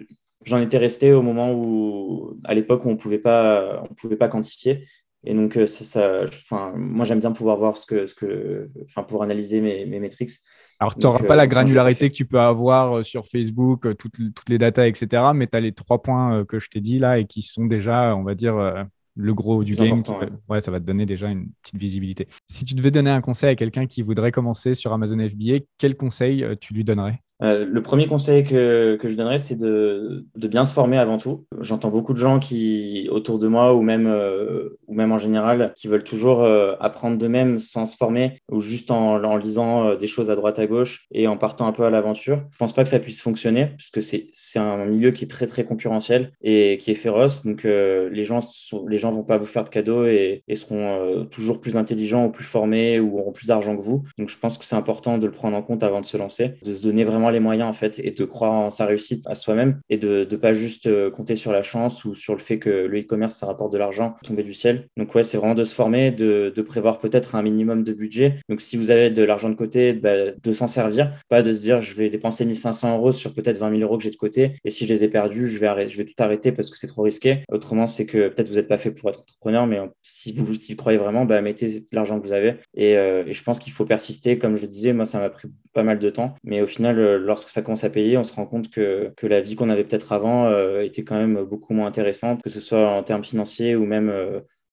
J'en 0.45 0.61
étais 0.61 0.79
resté 0.79 1.13
au 1.13 1.23
moment 1.23 1.53
où, 1.53 2.39
à 2.45 2.55
l'époque, 2.55 2.85
où 2.85 2.89
on 2.89 2.97
pouvait 2.97 3.19
pas, 3.19 3.83
on 3.91 3.95
pouvait 3.95 4.17
pas 4.17 4.29
quantifier. 4.29 4.87
Et 5.25 5.35
donc, 5.35 5.57
euh, 5.57 5.67
ça, 5.67 5.85
ça 5.85 6.25
enfin, 6.25 6.73
moi, 6.77 7.05
j'aime 7.05 7.21
bien 7.21 7.33
pouvoir 7.33 7.59
voir 7.59 7.77
ce 7.77 7.85
que, 7.85 8.07
ce 8.07 8.15
que, 8.15 8.71
enfin, 8.85 9.03
pour 9.03 9.23
analyser 9.23 9.61
mes, 9.61 9.85
mes 9.85 10.01
métriques. 10.01 10.31
Alors, 10.79 10.95
tu 10.95 11.01
n'auras 11.01 11.19
pas 11.19 11.37
la 11.37 11.43
euh, 11.43 11.47
granularité 11.47 12.09
que 12.09 12.15
tu 12.15 12.25
peux 12.25 12.41
avoir 12.41 12.99
euh, 12.99 13.03
sur 13.03 13.27
Facebook, 13.27 13.97
toutes, 13.99 14.35
toutes 14.35 14.49
les 14.49 14.57
datas, 14.57 14.87
etc. 14.87 15.23
Mais 15.35 15.47
tu 15.47 15.57
as 15.57 15.61
les 15.61 15.73
trois 15.73 16.01
points 16.01 16.45
que 16.47 16.59
je 16.59 16.69
t'ai 16.69 16.81
dit 16.81 16.99
là 16.99 17.19
et 17.19 17.27
qui 17.27 17.43
sont 17.43 17.67
déjà, 17.67 18.17
on 18.17 18.23
va 18.23 18.35
dire, 18.35 18.87
le 19.15 19.35
gros 19.35 19.63
du 19.63 19.75
game. 19.75 20.03
ouais. 20.49 20.61
ça 20.63 20.71
va 20.71 20.81
te 20.81 20.87
donner 20.87 21.05
déjà 21.05 21.29
une 21.29 21.51
petite 21.63 21.79
visibilité. 21.79 22.27
Si 22.49 22.65
tu 22.65 22.75
devais 22.75 22.91
donner 22.91 23.11
un 23.11 23.21
conseil 23.21 23.51
à 23.51 23.57
quelqu'un 23.57 23.87
qui 23.87 24.01
voudrait 24.01 24.33
commencer 24.33 24.73
sur 24.73 24.95
Amazon 24.95 25.19
FBA, 25.19 25.65
quel 25.77 25.97
conseil 25.97 26.47
tu 26.61 26.73
lui 26.73 26.83
donnerais? 26.83 27.21
Euh, 27.43 27.65
le 27.65 27.83
premier 27.83 28.07
conseil 28.07 28.45
que, 28.45 28.97
que 28.97 29.09
je 29.09 29.15
donnerais, 29.15 29.39
c'est 29.39 29.57
de, 29.57 30.27
de, 30.37 30.49
bien 30.49 30.65
se 30.65 30.75
former 30.75 30.99
avant 30.99 31.17
tout. 31.17 31.47
J'entends 31.61 31.91
beaucoup 31.91 32.13
de 32.13 32.19
gens 32.19 32.39
qui, 32.39 33.09
autour 33.11 33.39
de 33.39 33.49
moi 33.49 33.75
ou 33.75 33.83
même, 33.83 34.07
euh, 34.07 34.79
ou 34.91 34.95
même 34.95 35.13
en 35.13 35.19
général, 35.19 35.73
qui 35.77 35.89
veulent 35.89 36.05
toujours 36.05 36.43
euh, 36.43 36.75
apprendre 36.81 37.17
d'eux-mêmes 37.17 37.59
sans 37.59 37.87
se 37.87 37.97
former 37.97 38.41
ou 38.51 38.61
juste 38.61 38.91
en, 38.91 39.23
en 39.23 39.37
lisant 39.37 39.95
des 39.95 40.07
choses 40.07 40.31
à 40.31 40.37
droite 40.37 40.59
à 40.59 40.67
gauche 40.67 41.07
et 41.13 41.27
en 41.27 41.37
partant 41.37 41.67
un 41.67 41.73
peu 41.73 41.85
à 41.85 41.91
l'aventure. 41.91 42.43
Je 42.53 42.59
pense 42.59 42.75
pas 42.75 42.83
que 42.83 42.91
ça 42.91 42.99
puisse 42.99 43.23
fonctionner 43.23 43.67
parce 43.69 43.91
que 43.91 44.01
c'est 44.01 44.59
un 44.59 44.85
milieu 44.85 45.13
qui 45.13 45.25
est 45.25 45.29
très 45.29 45.47
très 45.47 45.65
concurrentiel 45.65 46.33
et 46.43 46.77
qui 46.79 46.91
est 46.91 46.95
féroce. 46.95 47.45
Donc 47.45 47.65
les 47.65 48.25
gens 48.25 48.41
sont, 48.41 48.87
les 48.87 48.99
gens 48.99 49.11
vont 49.11 49.23
pas 49.23 49.39
vous 49.39 49.45
faire 49.45 49.65
de 49.65 49.71
cadeaux 49.71 50.05
et, 50.07 50.43
et 50.47 50.57
seront 50.57 51.27
toujours 51.31 51.61
plus 51.61 51.77
intelligents 51.77 52.27
ou 52.27 52.31
plus 52.31 52.45
formés 52.45 53.01
ou 53.01 53.19
auront 53.19 53.33
plus 53.33 53.47
d'argent 53.47 53.77
que 53.77 53.83
vous. 53.83 54.05
Donc 54.19 54.29
je 54.29 54.39
pense 54.39 54.59
que 54.59 54.65
c'est 54.65 54.77
important 54.77 55.19
de 55.19 55.27
le 55.27 55.33
prendre 55.33 55.57
en 55.57 55.63
compte 55.63 55.83
avant 55.83 56.01
de 56.01 56.07
se 56.07 56.17
lancer, 56.17 56.55
de 56.63 56.75
se 56.75 56.83
donner 56.83 57.05
vraiment 57.05 57.31
les 57.31 57.41
moyens 57.41 57.69
en 57.69 57.73
fait 57.73 57.99
et 57.99 58.11
de 58.11 58.25
croire 58.25 58.53
en 58.53 58.71
sa 58.71 58.87
réussite 58.87 59.27
à 59.27 59.35
soi-même 59.35 59.81
et 59.89 59.99
de 59.99 60.27
ne 60.31 60.37
pas 60.37 60.53
juste 60.53 60.87
euh, 60.87 61.11
compter 61.11 61.37
sur 61.37 61.53
la 61.53 61.63
chance 61.63 62.05
ou 62.05 62.15
sur 62.15 62.35
le 62.35 62.41
fait 62.41 62.59
que 62.59 62.71
le 62.71 63.01
e-commerce 63.01 63.37
ça 63.37 63.47
rapporte 63.47 63.73
de 63.73 63.79
l'argent 63.79 64.17
tomber 64.25 64.43
du 64.43 64.55
ciel. 64.55 64.80
Donc 64.97 65.15
ouais, 65.15 65.25
c'est 65.25 65.39
vraiment 65.39 65.55
de 65.55 65.65
se 65.65 65.75
former, 65.75 66.11
de, 66.11 66.53
prévoir 66.61 67.01
peut-être 67.01 67.35
un 67.35 67.43
minimum 67.43 67.83
de 67.83 67.93
budget. 67.93 68.37
Donc 68.49 68.61
si 68.61 68.77
vous 68.77 68.91
avez 68.91 69.11
de 69.11 69.25
l'argent 69.25 69.49
de 69.49 69.55
côté, 69.55 69.93
bah, 69.93 70.31
de 70.31 70.53
s'en 70.53 70.67
servir, 70.67 71.13
pas 71.29 71.43
de 71.43 71.53
se 71.53 71.63
dire 71.63 71.83
je 71.83 71.95
vais 71.95 72.11
dépenser 72.11 72.45
1500 72.45 72.97
euros 72.97 73.13
sur 73.13 73.35
peut-être 73.35 73.59
20 73.59 73.71
000 73.71 73.83
euros 73.83 73.97
que 73.97 74.05
j'ai 74.05 74.11
de 74.11 74.17
côté 74.17 74.53
et 74.65 74.71
si 74.71 74.87
je 74.87 74.93
les 74.93 75.05
ai 75.05 75.09
perdus, 75.09 75.49
je 75.49 75.59
vais, 75.59 75.89
je 75.89 75.97
vais 75.97 76.05
tout 76.05 76.15
arrêter 76.23 76.53
parce 76.53 76.71
que 76.71 76.79
c'est 76.79 76.87
trop 76.87 77.03
risqué. 77.03 77.45
Autrement, 77.51 77.87
c'est 77.87 78.07
que 78.07 78.29
peut-être 78.29 78.49
vous 78.49 78.57
n'êtes 78.57 78.69
pas 78.69 78.79
fait 78.79 78.91
pour 78.91 79.11
être 79.11 79.21
entrepreneur, 79.21 79.67
mais 79.67 79.81
si 80.03 80.33
vous, 80.33 80.55
y 80.55 80.77
croyez 80.77 80.99
vraiment, 80.99 81.25
bah, 81.25 81.41
mettez 81.43 81.87
l'argent 81.93 82.21
que 82.21 82.27
vous 82.27 82.33
avez. 82.33 82.57
Et, 82.75 82.97
euh, 82.97 83.25
et 83.27 83.33
je 83.33 83.43
pense 83.43 83.59
qu'il 83.59 83.73
faut 83.73 83.85
persister. 83.85 84.39
Comme 84.39 84.57
je 84.57 84.67
disais, 84.67 84.93
moi, 84.93 85.05
ça 85.05 85.19
m'a 85.19 85.31
pris 85.31 85.49
pas 85.73 85.83
mal 85.83 85.99
de 85.99 86.11
temps. 86.11 86.35
Mais 86.45 86.61
au 86.63 86.67
final, 86.67 86.99
euh, 86.99 87.19
lorsque 87.19 87.51
ça 87.51 87.63
commence 87.63 87.85
à 87.85 87.91
payer, 87.91 88.17
on 88.17 88.25
se 88.25 88.33
rend 88.33 88.47
compte 88.47 88.71
que, 88.71 89.13
que 89.17 89.27
la 89.27 89.41
vie 89.41 89.57
qu'on 89.57 89.71
avait 89.71 89.85
peut-être 89.85 90.13
avant 90.13 90.47
euh, 90.47 90.83
était 90.83 91.05
quand 91.05 91.19
même 91.19 91.43
beaucoup 91.45 91.75
moins 91.75 91.87
intéressante, 91.87 92.43
que 92.43 92.51
ce 92.51 92.61
soit 92.61 92.89
en 92.89 93.03
termes 93.03 93.25
financiers 93.25 93.77
ou 93.77 93.85
même, 93.85 94.13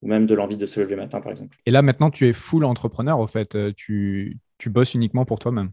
ou 0.01 0.07
même 0.07 0.25
de 0.25 0.35
l'envie 0.35 0.57
de 0.57 0.65
se 0.65 0.79
lever 0.79 0.95
le 0.95 1.01
matin, 1.01 1.21
par 1.21 1.31
exemple. 1.31 1.57
Et 1.65 1.71
là, 1.71 1.81
maintenant, 1.81 2.09
tu 2.09 2.27
es 2.27 2.33
full 2.33 2.65
entrepreneur, 2.65 3.19
au 3.19 3.27
fait. 3.27 3.57
Tu, 3.75 4.37
tu 4.57 4.69
bosses 4.69 4.93
uniquement 4.93 5.25
pour 5.25 5.39
toi-même. 5.39 5.71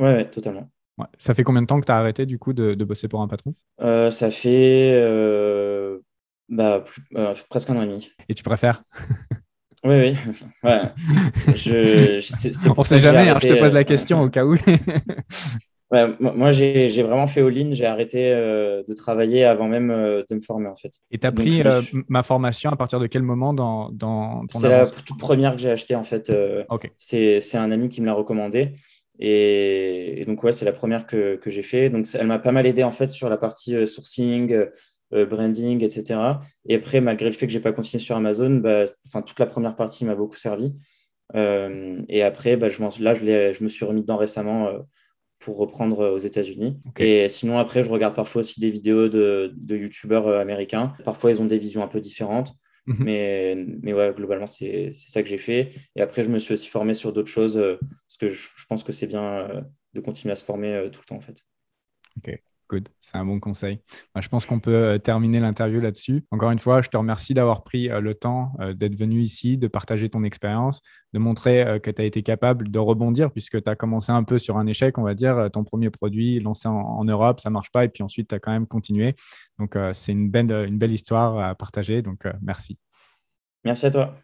Ouais, 0.00 0.14
ouais, 0.14 0.30
totalement. 0.30 0.70
Ouais. 0.98 1.06
Ça 1.18 1.34
fait 1.34 1.44
combien 1.44 1.62
de 1.62 1.66
temps 1.66 1.80
que 1.80 1.86
tu 1.86 1.92
as 1.92 1.96
arrêté, 1.96 2.26
du 2.26 2.38
coup, 2.38 2.52
de, 2.52 2.74
de 2.74 2.84
bosser 2.84 3.08
pour 3.08 3.20
un 3.22 3.28
patron? 3.28 3.54
Ça 3.78 4.30
fait 4.30 5.00
bah, 6.48 6.84
presque 7.48 7.70
un 7.70 7.76
an 7.76 7.82
et 7.82 7.86
demi. 7.86 8.10
Et 8.28 8.34
tu 8.34 8.42
préfères? 8.42 8.82
Oui, 9.84 9.96
oui. 9.96 10.16
Ouais. 10.62 10.80
Je, 11.56 12.70
On 12.70 12.80
ne 12.80 12.84
sait 12.84 13.00
jamais, 13.00 13.28
hein, 13.28 13.38
je 13.40 13.48
te 13.48 13.54
pose 13.54 13.72
la 13.72 13.84
question 13.84 14.20
au 14.22 14.30
cas 14.30 14.44
où. 14.44 14.56
moi, 16.20 16.50
j'ai 16.50 17.02
vraiment 17.02 17.26
fait 17.26 17.40
all-in. 17.40 17.72
J'ai 17.72 17.86
arrêté 17.86 18.32
euh, 18.32 18.82
de 18.86 18.94
travailler 18.94 19.44
avant 19.44 19.68
même 19.68 19.90
euh, 19.90 20.22
de 20.28 20.34
me 20.34 20.40
former, 20.40 20.68
en 20.68 20.76
fait. 20.76 20.92
Et 21.10 21.18
tu 21.18 21.26
as 21.26 21.32
pris 21.32 21.62
euh, 21.62 21.82
ma 22.08 22.22
formation 22.22 22.70
à 22.70 22.76
partir 22.76 23.00
de 23.00 23.06
quel 23.06 23.22
moment 23.22 23.52
dans, 23.52 23.90
dans 23.90 24.42
C'est 24.50 24.68
la 24.68 24.86
toute 24.86 25.18
première 25.18 25.54
que 25.54 25.60
j'ai 25.60 25.70
achetée, 25.70 25.94
en 25.94 26.04
fait. 26.04 26.32
C'est 26.96 27.56
un 27.56 27.70
ami 27.70 27.88
qui 27.88 28.00
me 28.00 28.06
l'a 28.06 28.14
recommandé. 28.14 28.72
Et, 29.18 30.24
donc, 30.26 30.42
ouais, 30.42 30.52
c'est 30.52 30.64
la 30.64 30.72
première 30.72 31.06
que, 31.06 31.36
que 31.36 31.50
j'ai 31.50 31.62
fait. 31.62 31.90
Donc, 31.90 32.06
elle 32.14 32.26
m'a 32.26 32.38
pas 32.38 32.52
mal 32.52 32.66
aidé, 32.66 32.82
en 32.82 32.92
fait, 32.92 33.10
sur 33.10 33.28
la 33.28 33.36
partie 33.36 33.86
sourcing, 33.86 34.66
branding, 35.12 35.84
etc. 35.84 36.20
Et 36.68 36.74
après, 36.74 37.00
malgré 37.00 37.26
le 37.26 37.32
fait 37.32 37.46
que 37.46 37.52
j'ai 37.52 37.60
pas 37.60 37.72
continué 37.72 38.02
sur 38.02 38.16
Amazon, 38.16 38.56
bah, 38.56 38.86
toute 39.12 39.38
la 39.38 39.46
première 39.46 39.76
partie 39.76 40.04
m'a 40.04 40.14
beaucoup 40.14 40.36
servi. 40.36 40.74
et 41.34 42.22
après, 42.22 42.56
bah, 42.56 42.68
je, 42.68 43.02
là, 43.02 43.14
je, 43.14 43.54
je 43.54 43.62
me 43.64 43.68
suis 43.68 43.84
remis 43.84 44.00
dedans 44.00 44.16
récemment 44.16 44.70
pour 45.44 45.58
reprendre 45.58 46.00
euh, 46.00 46.14
aux 46.14 46.18
États-Unis. 46.18 46.80
Et 46.98 47.28
sinon, 47.28 47.58
après, 47.58 47.82
je 47.82 47.90
regarde 47.90 48.16
parfois 48.16 48.40
aussi 48.40 48.60
des 48.60 48.70
vidéos 48.70 49.08
de, 49.08 49.52
de 49.54 49.76
YouTubeurs 49.76 50.26
euh, 50.26 50.40
américains. 50.40 50.94
Parfois, 51.04 51.30
ils 51.30 51.40
ont 51.40 51.44
des 51.44 51.58
visions 51.58 51.82
un 51.82 51.88
peu 51.88 52.00
différentes. 52.00 52.54
Mhm. 52.86 53.04
Mais, 53.04 53.54
mais 53.82 53.92
ouais, 53.92 54.12
globalement, 54.16 54.46
c'est 54.46 54.92
ça 54.94 55.22
que 55.22 55.28
j'ai 55.28 55.38
fait. 55.38 55.72
Et 55.96 56.00
après, 56.00 56.22
je 56.24 56.30
me 56.30 56.38
suis 56.38 56.54
aussi 56.54 56.68
formé 56.68 56.94
sur 56.94 57.12
d'autres 57.12 57.30
choses 57.30 57.58
euh, 57.58 57.76
parce 57.80 58.16
que 58.18 58.28
je, 58.28 58.48
je 58.56 58.66
pense 58.66 58.82
que 58.82 58.92
c'est 58.92 59.06
bien 59.06 59.64
de 59.92 60.00
continuer 60.00 60.32
à 60.32 60.36
se 60.36 60.44
former 60.44 60.88
tout 60.90 61.00
le 61.00 61.06
temps, 61.06 61.16
en 61.16 61.20
fait. 61.20 61.44
Ok. 62.16 62.40
Good, 62.70 62.88
c'est 62.98 63.16
un 63.16 63.24
bon 63.26 63.40
conseil. 63.40 63.80
Bah, 64.14 64.20
je 64.20 64.28
pense 64.28 64.46
qu'on 64.46 64.58
peut 64.58 64.74
euh, 64.74 64.98
terminer 64.98 65.38
l'interview 65.40 65.80
là-dessus. 65.80 66.24
Encore 66.30 66.50
une 66.50 66.58
fois, 66.58 66.80
je 66.80 66.88
te 66.88 66.96
remercie 66.96 67.34
d'avoir 67.34 67.62
pris 67.62 67.90
euh, 67.90 68.00
le 68.00 68.14
temps 68.14 68.52
euh, 68.60 68.72
d'être 68.72 68.96
venu 68.96 69.20
ici, 69.20 69.58
de 69.58 69.68
partager 69.68 70.08
ton 70.08 70.24
expérience, 70.24 70.80
de 71.12 71.18
montrer 71.18 71.78
que 71.82 71.90
tu 71.90 72.02
as 72.02 72.04
été 72.04 72.22
capable 72.22 72.70
de 72.70 72.78
rebondir 72.78 73.30
puisque 73.30 73.62
tu 73.62 73.70
as 73.70 73.76
commencé 73.76 74.10
un 74.10 74.24
peu 74.24 74.38
sur 74.38 74.56
un 74.56 74.66
échec, 74.66 74.98
on 74.98 75.02
va 75.02 75.14
dire, 75.14 75.48
ton 75.52 75.62
premier 75.62 75.90
produit 75.90 76.40
lancé 76.40 76.66
en, 76.66 77.04
Europe, 77.04 77.38
ça 77.38 77.50
marche 77.50 77.70
pas 77.70 77.84
et 77.84 77.88
puis 77.88 78.02
ensuite 78.02 78.28
tu 78.28 78.34
as 78.34 78.40
quand 78.40 78.50
même 78.50 78.66
continué. 78.66 79.14
Donc 79.60 79.78
c'est 79.92 80.10
une 80.10 80.28
belle 80.28 80.90
histoire 80.90 81.38
à 81.38 81.54
partager. 81.54 82.02
Donc 82.02 82.24
merci. 82.42 82.78
Merci 83.64 83.86
à 83.86 83.90
toi. 83.92 84.14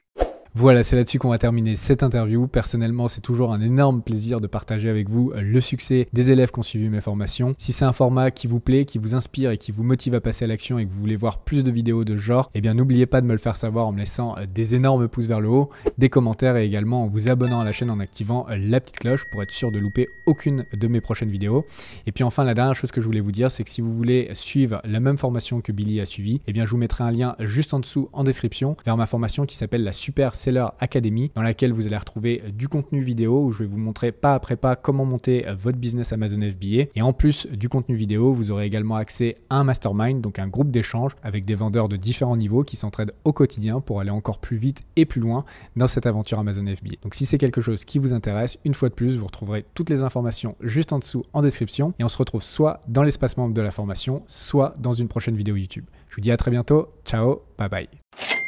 Voilà, 0.56 0.82
c'est 0.82 0.96
là-dessus 0.96 1.20
qu'on 1.20 1.28
va 1.28 1.38
terminer 1.38 1.76
cette 1.76 2.02
interview. 2.02 2.48
Personnellement, 2.48 3.06
c'est 3.06 3.20
toujours 3.20 3.52
un 3.52 3.60
énorme 3.60 4.02
plaisir 4.02 4.40
de 4.40 4.48
partager 4.48 4.90
avec 4.90 5.08
vous 5.08 5.30
euh, 5.30 5.42
le 5.42 5.60
succès 5.60 6.08
des 6.12 6.32
élèves 6.32 6.50
qui 6.50 6.58
ont 6.58 6.64
suivi 6.64 6.88
mes 6.88 7.00
formations. 7.00 7.54
Si 7.56 7.72
c'est 7.72 7.84
un 7.84 7.92
format 7.92 8.32
qui 8.32 8.48
vous 8.48 8.58
plaît, 8.58 8.84
qui 8.84 8.98
vous 8.98 9.14
inspire 9.14 9.52
et 9.52 9.58
qui 9.58 9.70
vous 9.70 9.84
motive 9.84 10.16
à 10.16 10.20
passer 10.20 10.46
à 10.46 10.48
l'action 10.48 10.80
et 10.80 10.86
que 10.86 10.90
vous 10.90 10.98
voulez 10.98 11.14
voir 11.14 11.44
plus 11.44 11.62
de 11.62 11.70
vidéos 11.70 12.02
de 12.02 12.16
ce 12.16 12.20
genre, 12.20 12.50
eh 12.56 12.60
bien 12.60 12.74
n'oubliez 12.74 13.06
pas 13.06 13.20
de 13.20 13.26
me 13.26 13.32
le 13.32 13.38
faire 13.38 13.54
savoir 13.54 13.86
en 13.86 13.92
me 13.92 14.00
laissant 14.00 14.36
euh, 14.38 14.46
des 14.52 14.74
énormes 14.74 15.06
pouces 15.06 15.26
vers 15.26 15.40
le 15.40 15.48
haut, 15.48 15.70
des 15.98 16.08
commentaires 16.08 16.56
et 16.56 16.66
également 16.66 17.04
en 17.04 17.06
vous 17.06 17.30
abonnant 17.30 17.60
à 17.60 17.64
la 17.64 17.70
chaîne 17.70 17.90
en 17.90 18.00
activant 18.00 18.46
euh, 18.50 18.56
la 18.56 18.80
petite 18.80 18.98
cloche 18.98 19.22
pour 19.30 19.44
être 19.44 19.52
sûr 19.52 19.70
de 19.70 19.78
louper 19.78 20.08
aucune 20.26 20.66
de 20.72 20.88
mes 20.88 21.00
prochaines 21.00 21.30
vidéos. 21.30 21.64
Et 22.06 22.12
puis 22.12 22.24
enfin, 22.24 22.42
la 22.42 22.54
dernière 22.54 22.74
chose 22.74 22.90
que 22.90 23.00
je 23.00 23.06
voulais 23.06 23.20
vous 23.20 23.32
dire, 23.32 23.52
c'est 23.52 23.62
que 23.62 23.70
si 23.70 23.82
vous 23.82 23.94
voulez 23.94 24.30
suivre 24.32 24.80
la 24.82 24.98
même 24.98 25.16
formation 25.16 25.60
que 25.60 25.70
Billy 25.70 26.00
a 26.00 26.06
suivi, 26.06 26.40
eh 26.48 26.52
bien 26.52 26.64
je 26.64 26.72
vous 26.72 26.76
mettrai 26.76 27.04
un 27.04 27.12
lien 27.12 27.36
juste 27.38 27.72
en 27.72 27.78
dessous 27.78 28.08
en 28.12 28.24
description 28.24 28.76
vers 28.84 28.96
ma 28.96 29.06
formation 29.06 29.46
qui 29.46 29.56
s'appelle 29.56 29.84
la 29.84 29.92
Super 29.92 30.34
Seller 30.40 30.66
Academy 30.80 31.30
dans 31.34 31.42
laquelle 31.42 31.72
vous 31.72 31.86
allez 31.86 31.96
retrouver 31.96 32.42
du 32.54 32.68
contenu 32.68 33.02
vidéo 33.02 33.44
où 33.44 33.52
je 33.52 33.60
vais 33.60 33.68
vous 33.68 33.78
montrer 33.78 34.10
pas 34.10 34.34
après 34.34 34.56
pas 34.56 34.74
comment 34.74 35.04
monter 35.04 35.44
votre 35.58 35.78
business 35.78 36.12
Amazon 36.12 36.40
FBA. 36.40 36.90
Et 36.94 37.02
en 37.02 37.12
plus 37.12 37.46
du 37.46 37.68
contenu 37.68 37.94
vidéo, 37.94 38.32
vous 38.32 38.50
aurez 38.50 38.64
également 38.64 38.96
accès 38.96 39.36
à 39.50 39.56
un 39.56 39.64
mastermind, 39.64 40.20
donc 40.20 40.38
un 40.38 40.48
groupe 40.48 40.70
d'échange 40.70 41.12
avec 41.22 41.44
des 41.44 41.54
vendeurs 41.54 41.88
de 41.88 41.96
différents 41.96 42.36
niveaux 42.36 42.64
qui 42.64 42.76
s'entraident 42.76 43.12
au 43.24 43.32
quotidien 43.32 43.80
pour 43.80 44.00
aller 44.00 44.10
encore 44.10 44.38
plus 44.38 44.56
vite 44.56 44.82
et 44.96 45.04
plus 45.04 45.20
loin 45.20 45.44
dans 45.76 45.88
cette 45.88 46.06
aventure 46.06 46.38
Amazon 46.38 46.64
FBA. 46.64 46.96
Donc 47.02 47.14
si 47.14 47.26
c'est 47.26 47.38
quelque 47.38 47.60
chose 47.60 47.84
qui 47.84 47.98
vous 47.98 48.12
intéresse, 48.12 48.58
une 48.64 48.74
fois 48.74 48.88
de 48.88 48.94
plus, 48.94 49.18
vous 49.18 49.26
retrouverez 49.26 49.64
toutes 49.74 49.90
les 49.90 50.02
informations 50.02 50.56
juste 50.60 50.92
en 50.92 50.98
dessous 50.98 51.24
en 51.32 51.42
description 51.42 51.92
et 51.98 52.04
on 52.04 52.08
se 52.08 52.18
retrouve 52.18 52.42
soit 52.42 52.80
dans 52.88 53.02
l'espace 53.02 53.36
membre 53.36 53.54
de 53.54 53.62
la 53.62 53.70
formation, 53.70 54.22
soit 54.26 54.74
dans 54.80 54.92
une 54.92 55.08
prochaine 55.08 55.36
vidéo 55.36 55.56
YouTube. 55.56 55.84
Je 56.08 56.16
vous 56.16 56.22
dis 56.22 56.30
à 56.30 56.36
très 56.36 56.50
bientôt. 56.50 56.88
Ciao, 57.04 57.42
bye 57.58 57.68
bye. 57.68 58.39